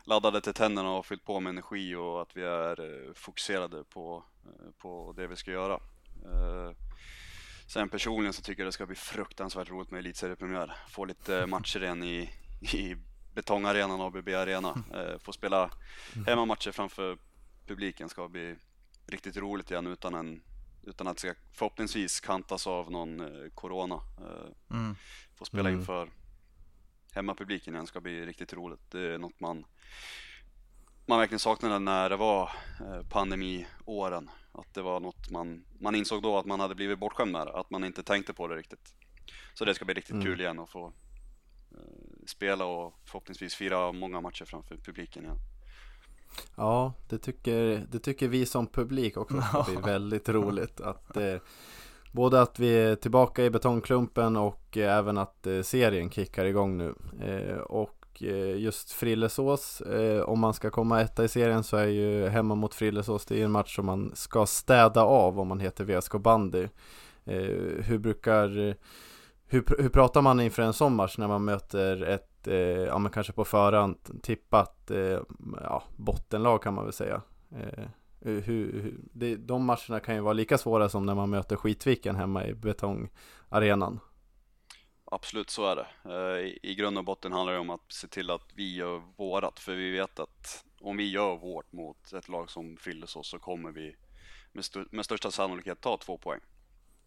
laddade 0.04 0.40
till 0.40 0.54
tänderna 0.54 0.92
och 0.92 1.06
fyllt 1.06 1.24
på 1.24 1.40
med 1.40 1.50
energi 1.50 1.94
och 1.94 2.22
att 2.22 2.36
vi 2.36 2.42
är 2.42 2.80
eh, 2.80 3.12
fokuserade 3.14 3.84
på, 3.84 4.24
på 4.78 5.14
det 5.16 5.26
vi 5.26 5.36
ska 5.36 5.50
göra. 5.50 5.80
Sen 7.66 7.88
personligen 7.88 8.32
så 8.32 8.42
tycker 8.42 8.62
jag 8.62 8.68
det 8.68 8.72
ska 8.72 8.86
bli 8.86 8.96
fruktansvärt 8.96 9.70
roligt 9.70 9.90
med 9.90 9.98
elitseriepremiär. 9.98 10.76
Få 10.88 11.04
lite 11.04 11.46
matcher 11.46 11.82
igen 11.82 12.02
i, 12.02 12.30
i 12.60 12.96
betongarenan 13.36 14.00
ABB 14.00 14.28
Arena. 14.28 14.84
Eh, 14.94 15.18
få 15.18 15.32
spela 15.32 15.70
hemmamatcher 16.26 16.72
framför 16.72 17.18
publiken 17.66 18.08
ska 18.08 18.28
bli 18.28 18.56
riktigt 19.06 19.36
roligt 19.36 19.70
igen 19.70 19.86
utan, 19.86 20.14
en, 20.14 20.42
utan 20.82 21.06
att 21.06 21.16
det 21.16 21.20
ska 21.20 21.34
förhoppningsvis 21.52 22.20
kantas 22.20 22.66
av 22.66 22.90
någon 22.90 23.20
eh, 23.20 23.50
Corona. 23.54 23.94
Eh, 23.94 24.76
Mm. 24.76 24.96
få 25.34 25.44
spela 25.44 25.68
Mm. 25.68 25.80
inför 25.80 26.08
hemmapubliken 27.12 27.74
igen 27.74 27.86
ska 27.86 28.00
bli 28.00 28.26
riktigt 28.26 28.52
roligt. 28.52 28.90
Det 28.90 29.14
är 29.14 29.18
något 29.18 29.40
man, 29.40 29.64
man 31.06 31.18
verkligen 31.18 31.38
saknade 31.40 31.78
när 31.78 32.10
det 32.10 32.16
var 32.16 32.50
eh, 32.80 33.02
pandemiåren. 33.08 34.30
Att 34.52 34.74
det 34.74 34.82
var 34.82 35.00
något 35.00 35.30
man, 35.30 35.64
man 35.80 35.94
insåg 35.94 36.22
då 36.22 36.38
att 36.38 36.46
man 36.46 36.60
hade 36.60 36.74
blivit 36.74 36.98
bortskämd 36.98 37.32
med 37.32 37.46
det, 37.46 37.52
att 37.52 37.70
man 37.70 37.84
inte 37.84 38.02
tänkte 38.02 38.32
på 38.32 38.48
det 38.48 38.56
riktigt. 38.56 38.94
Så 39.54 39.64
det 39.64 39.74
ska 39.74 39.84
bli 39.84 39.94
riktigt 39.94 40.14
Mm. 40.14 40.24
kul 40.24 40.40
igen 40.40 40.58
att 40.58 40.70
få 40.70 40.92
eh, 41.70 42.05
spela 42.30 42.64
och 42.64 42.94
förhoppningsvis 43.04 43.54
fira 43.54 43.92
många 43.92 44.20
matcher 44.20 44.44
framför 44.44 44.76
publiken 44.76 45.24
igen. 45.24 45.38
Ja, 46.56 46.92
det 47.08 47.18
tycker, 47.18 47.86
det 47.90 47.98
tycker 47.98 48.28
vi 48.28 48.46
som 48.46 48.66
publik 48.66 49.16
också 49.16 49.40
ska 49.50 49.62
bli 49.62 49.76
väldigt 49.76 50.28
roligt. 50.28 50.80
Att, 50.80 51.16
eh, 51.16 51.36
både 52.12 52.42
att 52.42 52.58
vi 52.58 52.78
är 52.78 52.94
tillbaka 52.94 53.44
i 53.44 53.50
betongklumpen 53.50 54.36
och 54.36 54.76
eh, 54.76 54.96
även 54.96 55.18
att 55.18 55.46
eh, 55.46 55.62
serien 55.62 56.10
kickar 56.10 56.44
igång 56.44 56.78
nu. 56.78 56.94
Eh, 57.20 57.58
och 57.58 58.22
eh, 58.22 58.56
just 58.58 58.92
Frillesås, 58.92 59.80
eh, 59.80 60.20
om 60.20 60.40
man 60.40 60.54
ska 60.54 60.70
komma 60.70 61.00
etta 61.00 61.24
i 61.24 61.28
serien 61.28 61.64
så 61.64 61.76
är 61.76 61.86
ju 61.86 62.28
hemma 62.28 62.54
mot 62.54 62.74
Frillesås, 62.74 63.24
det 63.24 63.40
är 63.40 63.44
en 63.44 63.50
match 63.50 63.76
som 63.76 63.86
man 63.86 64.12
ska 64.14 64.46
städa 64.46 65.02
av 65.02 65.40
om 65.40 65.48
man 65.48 65.60
heter 65.60 65.84
VSK 65.84 66.12
bandy. 66.12 66.68
Eh, 67.24 67.84
hur 67.84 67.98
brukar 67.98 68.76
hur, 69.48 69.62
pr- 69.62 69.82
hur 69.82 69.88
pratar 69.88 70.22
man 70.22 70.40
inför 70.40 70.62
en 70.62 70.72
sån 70.72 70.94
match 70.94 71.18
när 71.18 71.28
man 71.28 71.44
möter 71.44 72.02
ett, 72.02 72.46
eh, 72.46 72.56
ja 72.56 72.98
men 72.98 73.12
kanske 73.12 73.32
på 73.32 73.44
förhand 73.44 74.22
tippat, 74.22 74.90
eh, 74.90 75.20
ja, 75.62 75.82
bottenlag 75.96 76.62
kan 76.62 76.74
man 76.74 76.84
väl 76.84 76.92
säga. 76.92 77.22
Eh, 77.52 77.84
eh, 78.20 78.42
hur, 78.42 78.42
hur, 78.72 78.94
det, 79.12 79.36
de 79.36 79.64
matcherna 79.64 80.00
kan 80.00 80.14
ju 80.14 80.20
vara 80.20 80.32
lika 80.32 80.58
svåra 80.58 80.88
som 80.88 81.06
när 81.06 81.14
man 81.14 81.30
möter 81.30 81.56
Skitviken 81.56 82.16
hemma 82.16 82.46
i 82.46 82.54
betongarenan. 82.54 84.00
Absolut, 85.10 85.50
så 85.50 85.66
är 85.66 85.76
det. 85.76 85.86
Eh, 86.04 86.46
I, 86.46 86.58
I 86.62 86.74
grund 86.74 86.98
och 86.98 87.04
botten 87.04 87.32
handlar 87.32 87.52
det 87.52 87.58
om 87.58 87.70
att 87.70 87.92
se 87.92 88.08
till 88.08 88.30
att 88.30 88.46
vi 88.54 88.76
gör 88.76 89.02
vårat, 89.16 89.58
för 89.58 89.74
vi 89.74 89.90
vet 89.90 90.18
att 90.18 90.64
om 90.80 90.96
vi 90.96 91.10
gör 91.10 91.36
vårt 91.36 91.72
mot 91.72 92.12
ett 92.12 92.28
lag 92.28 92.50
som 92.50 92.76
fyller 92.76 93.06
så 93.06 93.38
kommer 93.38 93.70
vi 93.70 93.96
med, 94.52 94.60
st 94.60 94.84
med 94.90 95.04
största 95.04 95.30
sannolikhet 95.30 95.80
ta 95.80 95.96
två 95.96 96.18
poäng. 96.18 96.40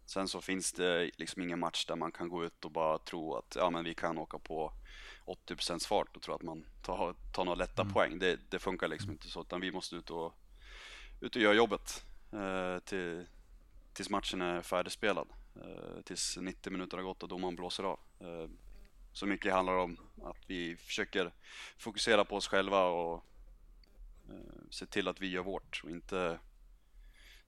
Sen 0.10 0.28
så 0.28 0.42
finns 0.42 0.72
det 0.72 1.12
liksom 1.18 1.42
ingen 1.42 1.60
match 1.60 1.86
där 1.86 1.96
man 1.96 2.12
kan 2.12 2.30
gå 2.30 2.46
ut 2.46 2.66
och 2.66 2.72
bara 2.72 2.98
tro 2.98 3.36
att 3.36 3.56
ja, 3.56 3.70
men 3.70 3.84
vi 3.84 3.94
kan 3.94 4.18
åka 4.18 4.40
på 4.40 4.74
80% 5.48 5.88
fart 5.88 6.16
och 6.16 6.22
tro 6.22 6.34
att 6.34 6.42
man 6.42 6.66
tar, 6.82 7.16
tar 7.34 7.46
några 7.46 7.56
lätta 7.56 7.86
poäng. 7.86 8.20
Det, 8.20 8.40
det 8.50 8.60
funkar 8.60 8.88
liksom 8.88 9.12
inte 9.12 9.28
så, 9.28 9.42
utan 9.42 9.62
vi 9.62 9.72
måste 9.72 9.96
ut 9.96 10.10
och, 10.10 10.34
ut 11.22 11.36
och 11.36 11.42
göra 11.42 11.54
jobbet 11.54 12.06
eh, 12.32 12.80
till, 12.80 13.26
tills 13.94 14.10
matchen 14.10 14.42
är 14.42 14.62
färdigspelad. 14.62 15.28
Eh, 15.56 16.02
tills 16.02 16.38
90 16.38 16.72
minuter 16.72 16.98
har 16.98 17.04
gått 17.04 17.24
och 17.24 17.30
domaren 17.30 17.56
blåser 17.56 17.84
av. 17.84 18.00
Eh, 18.20 18.50
så 19.14 19.26
mycket 19.26 19.54
handlar 19.54 19.76
om 19.76 19.98
att 20.24 20.44
vi 20.48 20.76
försöker 20.76 21.34
fokusera 21.78 22.26
på 22.26 22.36
oss 22.36 22.48
själva 22.48 22.86
och 22.86 23.24
eh, 24.30 24.62
se 24.70 24.86
till 24.86 25.08
att 25.08 25.22
vi 25.22 25.28
gör 25.28 25.44
vårt 25.44 25.82
och 25.84 25.90
inte 25.90 26.40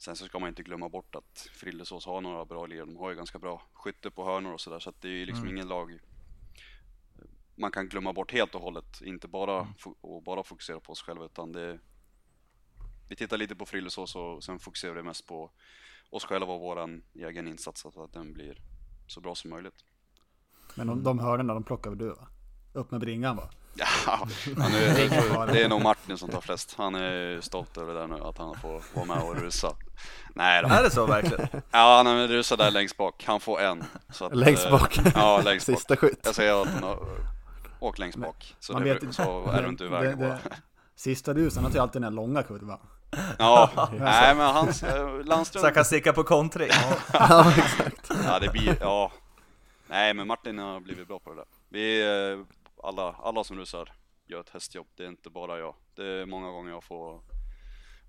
Sen 0.02 0.16
så 0.16 0.26
ska 0.26 0.40
man 0.40 0.50
inte 0.50 0.64
glömma 0.64 0.90
bort 0.90 1.16
att 1.16 1.48
Frillesås 1.54 2.06
har 2.06 2.22
några 2.22 2.46
bra 2.46 2.66
led. 2.66 2.80
De 2.88 2.98
har 2.98 3.10
ju 3.10 3.16
ganska 3.16 3.40
bra 3.40 3.62
skytte 3.74 4.12
på 4.12 4.26
hörnor 4.26 4.54
och 4.54 4.62
sådär 4.62 4.80
så 4.80 4.90
att 4.90 5.02
det 5.02 5.08
är 5.08 5.12
ju 5.12 5.26
liksom 5.26 5.46
ingen 5.50 5.68
lag 5.68 6.00
man 7.56 7.72
kan 7.72 7.88
glömma 7.90 8.14
bort 8.14 8.32
helt 8.32 8.56
och 8.56 8.62
hållet. 8.62 9.02
Inte 9.02 9.28
bara, 9.28 9.68
fo- 9.80 9.96
och 10.02 10.24
bara 10.24 10.44
fokusera 10.44 10.80
på 10.80 10.92
oss 10.92 11.02
själva 11.02 11.26
utan 11.26 11.52
det 11.52 11.80
Vi 13.10 13.16
tittar 13.16 13.38
lite 13.38 13.56
på 13.56 13.66
Frillesås 13.66 14.16
och 14.16 14.44
sen 14.44 14.60
fokuserar 14.60 14.94
vi 14.94 15.04
mest 15.04 15.28
på 15.28 15.52
oss 16.10 16.26
själva 16.26 16.54
och 16.54 16.60
våran 16.62 17.04
egen 17.14 17.48
insats 17.48 17.82
så 17.82 18.04
att 18.04 18.14
den 18.14 18.34
blir 18.34 18.62
så 19.08 19.22
bra 19.22 19.36
som 19.36 19.50
möjligt. 19.50 19.86
Men 20.76 20.88
de, 20.88 21.04
de 21.04 21.20
hörnorna, 21.20 21.54
de 21.54 21.64
plockar 21.64 21.90
väl 21.90 22.00
du 22.00 22.10
va? 22.10 22.28
Upp 22.74 22.92
med 22.92 23.00
bringan 23.00 23.36
va? 23.36 23.50
Ja, 23.76 24.28
är, 24.48 25.48
det 25.54 25.64
är 25.64 25.70
nog 25.70 25.82
Martin 25.82 26.18
som 26.18 26.30
tar 26.30 26.42
flest. 26.42 26.74
Han 26.78 26.96
är 26.96 27.42
stolt 27.42 27.78
över 27.78 27.94
det 27.94 28.00
där 28.00 28.08
nu, 28.08 28.16
att 28.16 28.38
han 28.38 28.56
får 28.56 28.84
vara 28.96 29.06
med 29.06 29.24
och 29.24 29.36
rusa. 29.36 29.76
Nej 30.36 30.62
då. 30.62 30.68
Är 30.70 30.84
det 30.84 30.92
så 30.92 31.06
verkligen? 31.06 31.48
Ja, 31.72 31.98
han 31.98 32.08
är 32.08 32.28
rusar 32.28 32.58
där 32.58 32.72
längst 32.72 32.98
bak. 32.98 33.24
Han 33.28 33.40
får 33.40 33.62
en. 33.62 33.84
Så 34.10 34.26
att, 34.26 34.36
Längst 34.36 34.66
eh, 34.66 34.72
bak. 34.72 35.00
Ja, 35.16 35.42
längst 35.46 35.68
bak. 35.68 35.78
Sista 35.78 35.96
skytt. 35.98 36.20
Jag 36.24 36.36
säger 36.36 36.62
att 36.62 36.68
han 36.68 36.84
har 36.84 37.00
åkt 37.80 38.00
längst 38.00 38.18
bak. 38.18 38.56
Så, 38.60 38.74
Man 38.74 38.84
det, 38.84 38.94
vet- 38.94 39.16
så 39.16 39.48
är 39.50 39.62
du 39.64 39.70
inte 39.70 39.84
i 39.84 39.88
vägen 39.88 40.12
det, 40.20 40.26
bara. 40.28 40.30
det, 40.30 40.40
Sista 40.96 41.34
dusen 41.34 41.64
har 41.64 41.72
ju 41.72 41.80
alltid 41.80 42.02
den 42.02 42.04
här 42.04 42.12
långa 42.12 42.44
kurvan. 42.44 42.80
Ja, 43.38 43.90
nej 44.00 44.36
men 44.36 44.54
hans, 44.54 44.84
eh, 44.84 45.24
Landström. 45.26 45.62
Så 45.62 45.68
jag 45.68 45.74
kan 45.74 45.86
sticka 45.86 46.14
på 46.14 46.24
kontring? 46.24 46.70
ja, 47.14 47.54
exakt. 47.58 48.12
Ja, 48.26 48.40
det 48.40 48.50
blir, 48.50 48.78
ja. 48.82 49.12
Nej, 49.88 50.14
men 50.14 50.28
Martin 50.28 50.60
har 50.60 50.80
blivit 50.80 51.08
bra 51.08 51.20
på 51.20 51.30
det 51.30 51.36
där. 51.36 51.46
Vi, 51.70 52.02
eh, 52.34 52.46
alla, 52.88 53.16
alla 53.24 53.44
som 53.44 53.58
rusar 53.58 53.92
gör 54.28 54.40
ett 54.40 54.50
hästjobb. 54.50 54.88
Det 54.98 55.04
är 55.04 55.08
inte 55.08 55.30
bara 55.30 55.60
jag. 55.60 55.76
Det 55.96 56.06
är 56.22 56.26
många 56.26 56.50
gånger 56.52 56.72
jag 56.72 56.84
får 56.84 57.20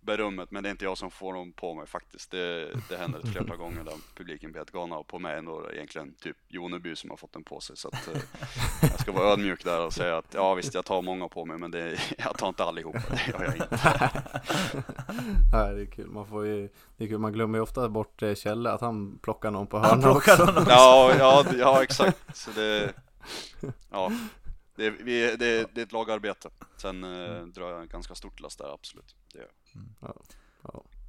berömmet, 0.03 0.51
men 0.51 0.63
det 0.63 0.69
är 0.69 0.71
inte 0.71 0.85
jag 0.85 0.99
som 0.99 1.11
får 1.11 1.35
dem 1.35 1.53
på 1.53 1.75
mig 1.75 1.87
faktiskt. 1.87 2.31
Det, 2.31 2.69
det 2.89 2.97
händer 2.97 3.19
ett 3.21 3.29
flertal 3.33 3.57
gånger 3.57 3.85
där 3.85 3.95
publiken 4.15 4.53
blir 4.53 4.61
helt 4.61 4.71
galna 4.71 4.97
och 4.99 5.07
på 5.07 5.19
mig 5.19 5.39
ändå 5.39 5.71
egentligen 5.73 6.15
typ 6.15 6.37
Joneby 6.49 6.97
som 6.97 7.11
har 7.11 7.17
fått 7.17 7.33
den 7.33 7.45
på 7.45 7.61
sig. 7.61 7.77
Så 7.77 7.89
att, 7.89 8.09
eh, 8.09 8.21
jag 8.81 9.01
ska 9.01 9.13
vara 9.13 9.33
ödmjuk 9.33 9.65
där 9.65 9.87
och 9.87 9.93
säga 9.93 10.17
att 10.19 10.35
ja 10.35 10.55
visst, 10.55 10.75
jag 10.75 10.85
tar 10.85 11.03
många 11.03 11.29
på 11.29 11.45
mig, 11.45 11.59
men 11.59 11.71
det, 11.71 11.99
jag 12.19 12.39
tar 12.39 12.49
inte 12.49 12.65
allihopa. 12.65 12.99
Det 13.11 13.29
gör 13.33 13.45
jag 13.45 13.55
inte. 13.57 13.79
Ja, 15.53 15.67
det 15.73 15.83
är 15.83 15.87
kul. 15.87 16.11
Man 16.11 16.27
får 16.27 16.47
ju, 16.47 16.69
det 16.97 17.05
är 17.05 17.09
kul. 17.09 17.19
Man 17.19 17.33
glömmer 17.33 17.59
ju 17.59 17.63
ofta 17.63 17.89
bort 17.89 18.23
eh, 18.23 18.35
Kjelle, 18.35 18.71
att 18.71 18.81
han 18.81 19.19
plockar 19.19 19.51
någon 19.51 19.67
på 19.67 19.79
hörnan 19.79 20.11
också. 20.17 20.45
honom. 20.45 20.65
Ja, 20.69 21.13
ja, 21.19 21.45
ja 21.59 21.83
exakt. 21.83 22.37
Så 22.37 22.51
det, 22.51 22.93
ja, 23.91 24.13
det, 24.77 24.87
är- 24.87 24.91
vi, 24.91 25.37
det, 25.37 25.75
det 25.75 25.81
är 25.81 25.85
ett 25.85 25.93
lagarbete. 25.93 26.49
Sen 26.77 27.05
eh, 27.05 27.43
drar 27.47 27.71
jag 27.71 27.81
en 27.83 27.89
ganska 27.89 28.15
stort 28.15 28.41
last 28.41 28.59
där, 28.59 28.75
absolut. 28.75 29.15
Det 29.33 29.39
gör 29.39 29.45
jag. 29.47 29.53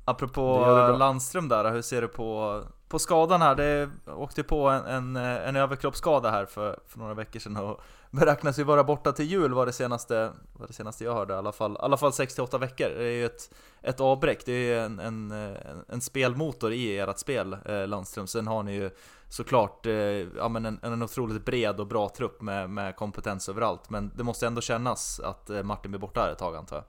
Apropå 0.05 0.59
Det 0.59 0.71
gör 0.71 0.81
det 0.81 0.87
bra. 0.87 0.97
Landström 0.97 1.47
där, 1.47 1.71
hur 1.71 1.81
ser 1.81 2.01
du 2.01 2.07
på, 2.07 2.61
på 2.87 2.99
skadan 2.99 3.41
här? 3.41 3.55
Det 3.55 3.89
åkte 4.07 4.43
på 4.43 4.69
en, 4.69 4.85
en, 4.85 5.15
en 5.15 5.55
överkroppsskada 5.55 6.31
här 6.31 6.45
för, 6.45 6.79
för 6.87 6.99
några 6.99 7.13
veckor 7.13 7.39
sedan 7.39 7.57
och 7.57 7.81
beräknas 8.11 8.59
ju 8.59 8.63
vara 8.63 8.83
borta 8.83 9.11
till 9.11 9.25
jul 9.25 9.53
var 9.53 9.65
det 9.65 9.71
senaste, 9.71 10.31
var 10.53 10.67
det 10.67 10.73
senaste 10.73 11.03
jag 11.03 11.13
hörde 11.13 11.33
i 11.33 11.37
alla 11.37 11.51
fall. 11.51 11.71
I 11.73 11.77
alla 11.79 11.97
fall 11.97 12.11
6-8 12.11 12.59
veckor. 12.59 12.89
Det 12.89 13.03
är 13.03 13.11
ju 13.11 13.25
ett, 13.25 13.53
ett 13.81 13.99
avbräck, 13.99 14.45
det 14.45 14.51
är 14.51 14.57
ju 14.57 14.79
en, 14.79 14.99
en, 14.99 15.31
en, 15.31 15.85
en 15.87 16.01
spelmotor 16.01 16.73
i 16.73 16.99
ert 16.99 17.19
spel, 17.19 17.57
eh, 17.65 17.87
Landström. 17.87 18.27
Sen 18.27 18.47
har 18.47 18.63
ni 18.63 18.73
ju 18.73 18.89
såklart 19.29 19.85
eh, 19.85 19.93
ja, 19.93 20.49
men 20.49 20.65
en, 20.65 20.79
en 20.81 21.03
otroligt 21.03 21.45
bred 21.45 21.79
och 21.79 21.87
bra 21.87 22.09
trupp 22.09 22.41
med, 22.41 22.69
med 22.69 22.95
kompetens 22.95 23.49
överallt. 23.49 23.89
Men 23.89 24.11
det 24.15 24.23
måste 24.23 24.47
ändå 24.47 24.61
kännas 24.61 25.19
att 25.19 25.49
eh, 25.49 25.63
Martin 25.63 25.91
blir 25.91 25.99
borta 25.99 26.21
här 26.21 26.31
ett 26.31 26.39
tag 26.39 26.55
antar 26.55 26.75
jag. 26.75 26.85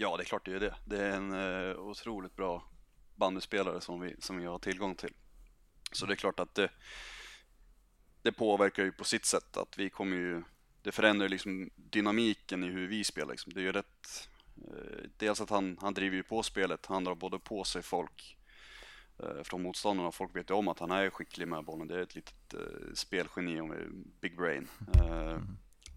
Ja, 0.00 0.16
det 0.16 0.22
är 0.22 0.24
klart 0.24 0.44
det 0.44 0.54
är 0.54 0.60
det. 0.60 0.74
Det 0.84 1.04
är 1.04 1.10
en 1.12 1.32
eh, 1.32 1.78
otroligt 1.78 2.36
bra 2.36 2.64
bandyspelare 3.16 3.80
som 3.80 4.00
vi, 4.00 4.16
som 4.18 4.38
vi 4.38 4.46
har 4.46 4.58
tillgång 4.58 4.94
till. 4.94 5.14
Så 5.92 6.06
det 6.06 6.12
är 6.14 6.16
klart 6.16 6.40
att 6.40 6.54
det, 6.54 6.70
det 8.22 8.32
påverkar 8.32 8.84
ju 8.84 8.92
på 8.92 9.04
sitt 9.04 9.24
sätt 9.24 9.56
att 9.56 9.78
vi 9.78 9.90
kommer 9.90 10.16
ju, 10.16 10.42
det 10.82 10.92
förändrar 10.92 11.28
liksom 11.28 11.70
dynamiken 11.76 12.64
i 12.64 12.66
hur 12.66 12.88
vi 12.88 13.04
spelar. 13.04 13.30
Liksom. 13.30 13.52
Det 13.52 13.60
är 13.60 13.62
ju 13.62 13.72
rätt, 13.72 14.28
eh, 14.56 15.10
dels 15.16 15.40
att 15.40 15.50
han, 15.50 15.78
han 15.80 15.94
driver 15.94 16.16
ju 16.16 16.22
på 16.22 16.42
spelet, 16.42 16.86
han 16.86 17.04
drar 17.04 17.14
både 17.14 17.38
på 17.38 17.64
sig 17.64 17.82
folk 17.82 18.38
eh, 19.18 19.42
från 19.42 19.62
motståndarna. 19.62 20.12
Folk 20.12 20.36
vet 20.36 20.50
ju 20.50 20.54
om 20.54 20.68
att 20.68 20.78
han 20.78 20.90
är 20.90 21.10
skicklig 21.10 21.48
med 21.48 21.64
bollen. 21.64 21.88
Det 21.88 21.94
är 21.94 22.02
ett 22.02 22.14
litet 22.14 22.54
eh, 22.54 22.94
spelgeni 22.94 23.60
och 23.60 23.74
big 24.20 24.36
brain. 24.36 24.68
Eh, 24.94 25.38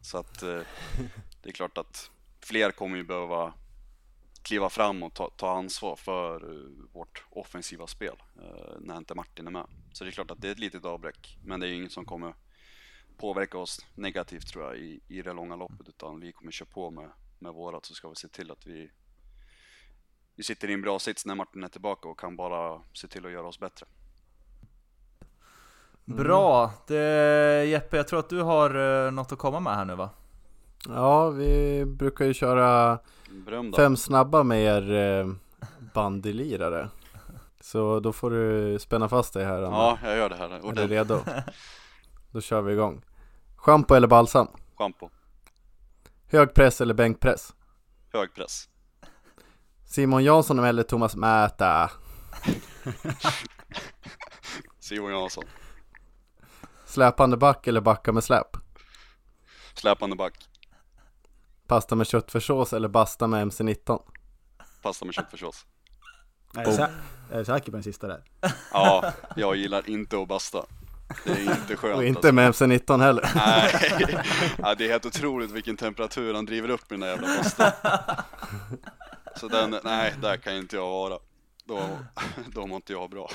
Så 0.01 0.17
att 0.17 0.43
eh, 0.43 0.61
det 1.41 1.49
är 1.49 1.53
klart 1.53 1.77
att 1.77 2.11
fler 2.39 2.71
kommer 2.71 2.97
ju 2.97 3.03
behöva 3.03 3.53
kliva 4.41 4.69
fram 4.69 5.03
och 5.03 5.13
ta, 5.13 5.29
ta 5.29 5.57
ansvar 5.57 5.95
för 5.95 6.53
eh, 6.53 6.69
vårt 6.93 7.25
offensiva 7.29 7.87
spel 7.87 8.15
eh, 8.41 8.75
när 8.79 8.97
inte 8.97 9.15
Martin 9.15 9.47
är 9.47 9.51
med. 9.51 9.67
Så 9.93 10.03
det 10.03 10.09
är 10.09 10.11
klart 10.11 10.31
att 10.31 10.41
det 10.41 10.47
är 10.47 10.51
ett 10.51 10.59
litet 10.59 10.85
avbräck, 10.85 11.37
men 11.43 11.59
det 11.59 11.65
är 11.65 11.69
ju 11.69 11.75
inget 11.75 11.91
som 11.91 12.05
kommer 12.05 12.35
påverka 13.17 13.57
oss 13.57 13.85
negativt 13.95 14.47
tror 14.47 14.65
jag 14.65 14.77
i, 14.77 14.99
i 15.07 15.21
det 15.21 15.33
långa 15.33 15.55
loppet, 15.55 15.89
utan 15.89 16.19
vi 16.19 16.31
kommer 16.31 16.51
köra 16.51 16.69
på 16.73 16.91
med, 16.91 17.09
med 17.39 17.53
vårat 17.53 17.85
så 17.85 17.93
ska 17.93 18.09
vi 18.09 18.15
se 18.15 18.27
till 18.27 18.51
att 18.51 18.65
vi 18.65 18.91
vi 20.35 20.43
sitter 20.43 20.69
i 20.69 20.73
en 20.73 20.81
bra 20.81 20.99
sits 20.99 21.25
när 21.25 21.35
Martin 21.35 21.63
är 21.63 21.67
tillbaka 21.67 22.09
och 22.09 22.19
kan 22.19 22.35
bara 22.35 22.81
se 22.93 23.07
till 23.07 23.25
att 23.25 23.31
göra 23.31 23.47
oss 23.47 23.59
bättre. 23.59 23.85
Bra! 26.05 26.73
Det, 26.87 27.65
Jeppe, 27.65 27.97
jag 27.97 28.07
tror 28.07 28.19
att 28.19 28.29
du 28.29 28.41
har 28.41 29.05
eh, 29.05 29.11
något 29.11 29.31
att 29.31 29.37
komma 29.37 29.59
med 29.59 29.75
här 29.75 29.85
nu 29.85 29.95
va? 29.95 30.09
Ja, 30.87 31.29
vi 31.29 31.85
brukar 31.85 32.25
ju 32.25 32.33
köra 32.33 32.99
Berömda. 33.45 33.77
fem 33.77 33.97
snabba 33.97 34.43
med 34.43 34.63
er 34.63 34.91
eh, 35.19 35.27
bandylirare. 35.93 36.89
Så 37.61 37.99
då 37.99 38.13
får 38.13 38.31
du 38.31 38.77
spänna 38.79 39.09
fast 39.09 39.33
dig 39.33 39.45
här 39.45 39.57
Anna. 39.61 39.75
Ja, 39.75 39.97
jag 40.03 40.17
gör 40.17 40.29
det 40.29 40.35
här. 40.35 40.49
Är 40.49 40.73
du 40.75 40.87
redo? 40.87 41.19
Då 42.31 42.41
kör 42.41 42.61
vi 42.61 42.73
igång. 42.73 43.01
Shampoo 43.55 43.95
eller 43.95 44.07
balsam? 44.07 44.47
Schampo. 44.77 45.09
Hög 46.27 46.53
press 46.53 46.81
eller 46.81 46.93
bänkpress? 46.93 47.53
Hög 48.13 48.33
press. 48.35 48.69
Simon 49.85 50.23
Jansson 50.23 50.59
eller 50.59 50.83
Thomas 50.83 51.15
Mäta? 51.15 51.91
Simon 54.79 55.11
Jansson. 55.11 55.43
Släpande 56.85 57.37
back 57.37 57.67
eller 57.67 57.81
backa 57.81 58.11
med 58.11 58.23
släp? 58.23 58.57
Släpande 59.73 60.15
back. 60.15 60.47
Pasta 61.71 61.95
med 61.95 62.07
köttfärssås 62.07 62.73
eller 62.73 62.87
basta 62.87 63.27
med 63.27 63.41
MC-19? 63.41 64.01
Pasta 64.81 65.05
med 65.05 65.13
köttfärssås. 65.13 65.65
Jag 66.53 66.67
är, 66.67 66.71
sä- 66.71 66.89
jag 67.31 67.39
är 67.39 67.43
säker 67.43 67.65
på 67.65 67.77
den 67.77 67.83
sista 67.83 68.07
där. 68.07 68.23
Ja, 68.73 69.13
jag 69.35 69.55
gillar 69.55 69.89
inte 69.89 70.21
att 70.21 70.27
basta. 70.27 70.65
Det 71.25 71.31
är 71.31 71.41
inte 71.41 71.75
skönt 71.75 71.97
Och 71.97 72.03
inte 72.05 72.31
med 72.31 72.45
MC-19 72.47 73.01
heller. 73.01 73.21
alltså. 73.21 73.37
Nej, 73.39 74.23
ja, 74.57 74.75
det 74.75 74.85
är 74.85 74.89
helt 74.89 75.05
otroligt 75.05 75.51
vilken 75.51 75.77
temperatur 75.77 76.33
han 76.33 76.45
driver 76.45 76.69
upp 76.69 76.81
i 76.91 76.93
den 76.93 76.99
där 76.99 77.07
jävla 77.07 77.27
bastan. 77.37 77.71
Så 79.35 79.47
den, 79.47 79.75
nej, 79.83 80.13
där 80.21 80.37
kan 80.37 80.53
inte 80.55 80.75
jag 80.75 80.87
vara. 80.89 81.17
Då, 81.65 81.89
då 82.47 82.67
mår 82.67 82.75
inte 82.75 82.93
jag 82.93 83.09
bra. 83.09 83.29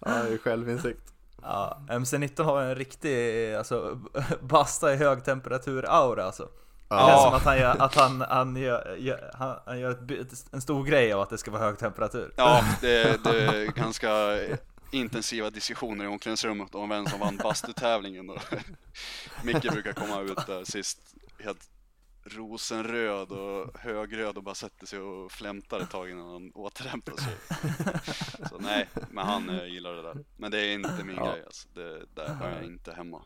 Ja, 0.00 0.22
det 0.22 0.32
är 0.34 0.38
självinsikt. 0.38 1.11
Ja, 1.42 1.78
MC19 1.88 2.42
har 2.42 2.62
en 2.62 2.74
riktig, 2.74 3.54
alltså, 3.54 3.98
basta 4.40 4.92
i 4.92 4.96
hög 4.96 5.24
temperatur-aura 5.24 6.24
alltså. 6.24 6.48
Det 6.88 6.98
känns 6.98 7.22
som 7.22 7.34
att 7.34 7.44
han 7.44 7.58
gör, 7.58 7.82
att 7.82 7.94
han, 7.94 8.20
han 8.20 8.56
gör, 8.56 8.96
gör, 8.98 9.30
han, 9.34 9.56
han 9.66 9.80
gör 9.80 9.90
ett, 9.90 10.44
en 10.52 10.60
stor 10.60 10.84
grej 10.84 11.12
av 11.12 11.20
att 11.20 11.30
det 11.30 11.38
ska 11.38 11.50
vara 11.50 11.62
hög 11.62 11.78
temperatur. 11.78 12.32
Ja, 12.36 12.64
det, 12.80 13.24
det 13.24 13.42
är 13.42 13.66
ganska 13.66 14.38
intensiva 14.90 15.50
diskussioner 15.50 16.04
i 16.04 16.08
omklädningsrummet 16.08 16.74
om 16.74 16.88
vem 16.88 17.06
som 17.06 17.20
vann 17.20 17.36
bastutävlingen. 17.36 18.30
Micke 19.42 19.72
brukar 19.72 19.92
komma 19.92 20.20
ut 20.20 20.46
där 20.46 20.64
sist 20.64 20.98
helt 21.44 21.68
rosenröd 22.24 23.32
och 23.32 23.78
högröd 23.78 24.36
och 24.36 24.42
bara 24.42 24.54
sätter 24.54 24.86
sig 24.86 24.98
och 24.98 25.32
flämtar 25.32 25.80
ett 25.80 25.90
tag 25.90 26.10
innan 26.10 26.30
han 26.32 26.52
återhämtar 26.54 27.16
sig. 27.16 27.36
Så 28.48 28.58
nej, 28.58 28.88
men 29.10 29.26
han 29.26 29.48
eh, 29.50 29.64
gillar 29.66 29.92
det 29.92 30.02
där. 30.02 30.24
Men 30.36 30.50
det 30.50 30.58
är 30.60 30.74
inte 30.74 31.04
min 31.04 31.16
Ja. 31.16 31.32
grej 31.32 31.44
alltså. 31.46 31.68
Det, 31.74 32.06
där 32.14 32.34
hör 32.34 32.50
jag 32.50 32.64
inte 32.64 32.92
hemma. 32.92 33.22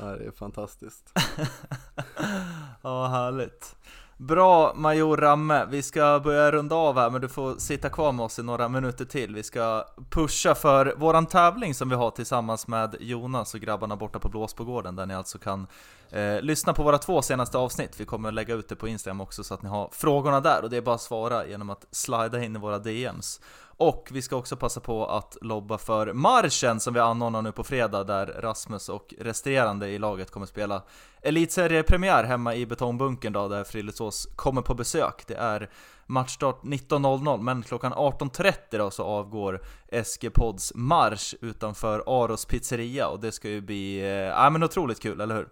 ja, 0.00 0.04
det 0.06 0.24
är 0.26 0.30
fantastiskt. 0.30 1.12
Ja, 2.82 3.06
härligt. 3.06 3.76
Bra 4.20 4.72
Major 4.74 5.16
Ramme, 5.16 5.66
vi 5.70 5.82
ska 5.82 6.20
börja 6.24 6.50
runda 6.50 6.74
av 6.74 6.98
här 6.98 7.10
men 7.10 7.20
du 7.20 7.28
får 7.28 7.54
sitta 7.58 7.88
kvar 7.88 8.12
med 8.12 8.24
oss 8.24 8.38
i 8.38 8.42
några 8.42 8.68
minuter 8.68 9.04
till. 9.04 9.34
Vi 9.34 9.42
ska 9.42 9.84
pusha 10.10 10.54
för 10.54 10.94
våran 10.96 11.26
tävling 11.26 11.74
som 11.74 11.88
vi 11.88 11.94
har 11.94 12.10
tillsammans 12.10 12.68
med 12.68 12.96
Jonas 13.00 13.54
och 13.54 13.60
grabbarna 13.60 13.96
borta 13.96 14.18
på 14.18 14.28
Blåsbogården 14.28 14.96
där 14.96 15.06
ni 15.06 15.14
alltså 15.14 15.38
kan 15.38 15.66
eh, 16.10 16.40
lyssna 16.40 16.72
på 16.72 16.82
våra 16.82 16.98
två 16.98 17.22
senaste 17.22 17.58
avsnitt. 17.58 18.00
Vi 18.00 18.04
kommer 18.04 18.32
lägga 18.32 18.54
ut 18.54 18.68
det 18.68 18.76
på 18.76 18.88
Instagram 18.88 19.20
också 19.20 19.44
så 19.44 19.54
att 19.54 19.62
ni 19.62 19.68
har 19.68 19.88
frågorna 19.92 20.40
där 20.40 20.62
och 20.62 20.70
det 20.70 20.76
är 20.76 20.82
bara 20.82 20.94
att 20.94 21.00
svara 21.00 21.46
genom 21.46 21.70
att 21.70 21.86
slida 21.90 22.44
in 22.44 22.56
i 22.56 22.58
våra 22.58 22.78
DMs. 22.78 23.40
Och 23.80 24.08
vi 24.12 24.22
ska 24.22 24.36
också 24.36 24.56
passa 24.56 24.80
på 24.80 25.06
att 25.06 25.36
lobba 25.40 25.78
för 25.78 26.12
marschen 26.12 26.80
som 26.80 26.94
vi 26.94 27.00
anordnar 27.00 27.42
nu 27.42 27.52
på 27.52 27.64
fredag 27.64 28.04
där 28.04 28.26
Rasmus 28.26 28.88
och 28.88 29.14
resterande 29.18 29.88
i 29.88 29.98
laget 29.98 30.30
kommer 30.30 30.46
spela 30.46 30.82
Elitseriepremiär 31.22 32.24
hemma 32.24 32.54
i 32.54 32.66
betongbunkern 32.66 33.32
då 33.32 33.48
där 33.48 33.64
Frillesås 33.64 34.28
kommer 34.36 34.62
på 34.62 34.74
besök. 34.74 35.24
Det 35.26 35.34
är 35.34 35.70
matchstart 36.06 36.62
19.00 36.62 37.42
men 37.42 37.62
klockan 37.62 37.92
18.30 37.92 38.52
då 38.70 38.90
så 38.90 39.04
avgår 39.04 39.62
SG 40.04 40.32
Pods 40.34 40.72
marsch 40.74 41.34
utanför 41.40 42.02
Aros 42.06 42.44
pizzeria 42.44 43.08
och 43.08 43.20
det 43.20 43.32
ska 43.32 43.48
ju 43.48 43.60
bli, 43.60 44.00
ja 44.00 44.44
ja 44.44 44.50
men 44.50 44.62
otroligt 44.62 45.00
kul, 45.02 45.20
eller 45.20 45.36
hur? 45.36 45.48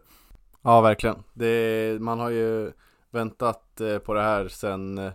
Ja, 0.62 0.80
verkligen. 0.80 1.22
Det, 1.32 2.00
man 2.00 2.20
har 2.20 2.30
ju 2.30 2.72
väntat 3.10 3.80
eh, 3.80 3.98
på 3.98 4.14
det 4.14 4.22
här 4.22 4.48
sen 4.48 4.98
eh, 4.98 5.12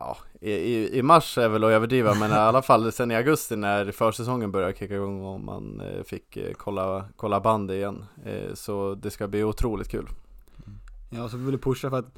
Ja, 0.00 0.16
i, 0.40 0.50
i, 0.52 0.98
i 0.98 1.02
mars 1.02 1.38
är 1.38 1.48
väl 1.48 1.64
att 1.64 1.70
överdriva, 1.70 2.14
men 2.14 2.30
i 2.30 2.34
alla 2.34 2.62
fall 2.62 2.92
sen 2.92 3.10
i 3.10 3.16
augusti 3.16 3.56
när 3.56 3.92
försäsongen 3.92 4.52
började 4.52 4.78
kicka 4.78 4.94
igång 4.94 5.24
och 5.24 5.40
man 5.40 5.80
eh, 5.80 6.02
fick 6.02 6.36
eh, 6.36 6.52
kolla, 6.54 7.08
kolla 7.16 7.40
band 7.40 7.70
igen. 7.70 8.04
Eh, 8.24 8.54
så 8.54 8.94
det 8.94 9.10
ska 9.10 9.28
bli 9.28 9.44
otroligt 9.44 9.88
kul. 9.88 10.08
Ja, 11.10 11.28
så 11.28 11.36
vi 11.36 11.44
vill 11.44 11.58
pusha 11.58 11.90
för 11.90 11.98
att, 11.98 12.14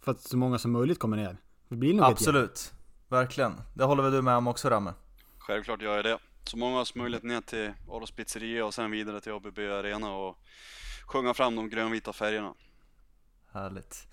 för 0.00 0.12
att 0.12 0.20
så 0.20 0.36
många 0.36 0.58
som 0.58 0.72
möjligt 0.72 0.98
kommer 0.98 1.16
ner. 1.16 1.36
Det 1.68 1.76
blir 1.76 1.94
nog. 1.94 2.04
Absolut, 2.04 2.72
verkligen. 3.08 3.52
Det 3.74 3.84
håller 3.84 4.02
väl 4.02 4.12
du 4.12 4.22
med 4.22 4.36
om 4.36 4.46
också 4.46 4.70
Ramme? 4.70 4.94
Självklart 5.38 5.82
gör 5.82 5.96
jag 5.96 6.04
det. 6.04 6.18
Så 6.44 6.56
många 6.56 6.84
som 6.84 7.00
möjligt 7.00 7.22
ner 7.22 7.40
till 7.40 7.72
Aros 7.90 8.10
pizzeria 8.10 8.66
och 8.66 8.74
sen 8.74 8.90
vidare 8.90 9.20
till 9.20 9.32
ABB 9.32 9.58
Arena 9.58 10.16
och 10.16 10.38
sjunga 11.06 11.34
fram 11.34 11.56
de 11.56 11.70
grönvita 11.70 12.12
färgerna. 12.12 12.54
Härligt. 13.52 14.08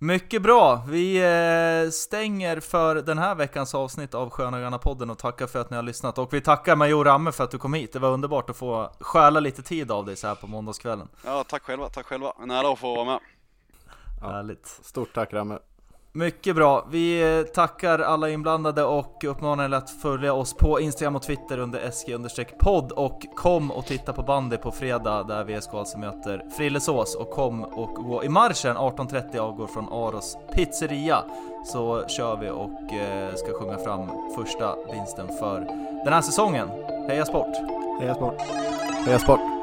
Mycket 0.00 0.42
bra! 0.42 0.82
Vi 0.88 1.16
eh, 1.16 1.90
stänger 1.90 2.60
för 2.60 2.94
den 2.94 3.18
här 3.18 3.34
veckans 3.34 3.74
avsnitt 3.74 4.14
av 4.14 4.30
Sköna 4.30 4.60
Gröna 4.60 4.78
podden 4.78 5.10
och 5.10 5.18
tackar 5.18 5.46
för 5.46 5.58
att 5.58 5.70
ni 5.70 5.76
har 5.76 5.82
lyssnat. 5.82 6.18
Och 6.18 6.32
vi 6.32 6.40
tackar 6.40 6.76
Major 6.76 7.04
Ramme 7.04 7.32
för 7.32 7.44
att 7.44 7.50
du 7.50 7.58
kom 7.58 7.74
hit. 7.74 7.92
Det 7.92 7.98
var 7.98 8.10
underbart 8.10 8.50
att 8.50 8.56
få 8.56 8.92
stjäla 9.00 9.40
lite 9.40 9.62
tid 9.62 9.90
av 9.90 10.06
dig 10.06 10.16
så 10.16 10.26
här 10.26 10.34
på 10.34 10.46
måndagskvällen. 10.46 11.08
Ja, 11.24 11.44
tack 11.48 11.62
själva, 11.62 11.88
tack 11.88 12.06
själva. 12.06 12.32
En 12.42 12.50
ära 12.50 12.72
att 12.72 12.78
få 12.78 12.94
vara 12.94 13.04
med. 13.04 13.20
Ja. 14.20 14.30
Härligt. 14.30 14.66
Stort 14.66 15.14
tack 15.14 15.32
Ramme! 15.32 15.58
Mycket 16.18 16.56
bra. 16.56 16.86
Vi 16.90 17.44
tackar 17.54 17.98
alla 17.98 18.30
inblandade 18.30 18.84
och 18.84 19.24
uppmanar 19.24 19.64
er 19.64 19.74
att 19.74 19.90
följa 19.90 20.32
oss 20.32 20.54
på 20.54 20.80
Instagram 20.80 21.16
och 21.16 21.22
Twitter 21.22 21.58
under 21.58 21.90
SG-podd 21.90 22.92
och 22.92 23.26
kom 23.34 23.70
och 23.70 23.86
titta 23.86 24.12
på 24.12 24.22
bandy 24.22 24.56
på 24.56 24.70
fredag 24.70 25.22
där 25.22 25.44
VSK 25.44 25.74
alltså 25.74 25.98
möter 25.98 26.44
Frillesås 26.56 27.14
och 27.14 27.30
kom 27.30 27.64
och 27.64 27.94
gå 27.94 28.24
i 28.24 28.28
marschen 28.28 28.76
18.30 28.76 29.38
avgår 29.38 29.66
från 29.66 29.88
Aros 29.92 30.36
pizzeria 30.52 31.24
så 31.64 32.06
kör 32.08 32.36
vi 32.36 32.50
och 32.50 32.92
eh, 32.92 33.34
ska 33.34 33.52
sjunga 33.52 33.78
fram 33.78 34.08
första 34.36 34.76
vinsten 34.92 35.28
för 35.38 35.60
den 36.04 36.12
här 36.12 36.22
säsongen. 36.22 36.68
Heja 37.08 37.24
sport! 37.24 37.56
Heja 38.00 38.14
sport! 38.14 38.40
Heja 39.06 39.18
sport! 39.18 39.57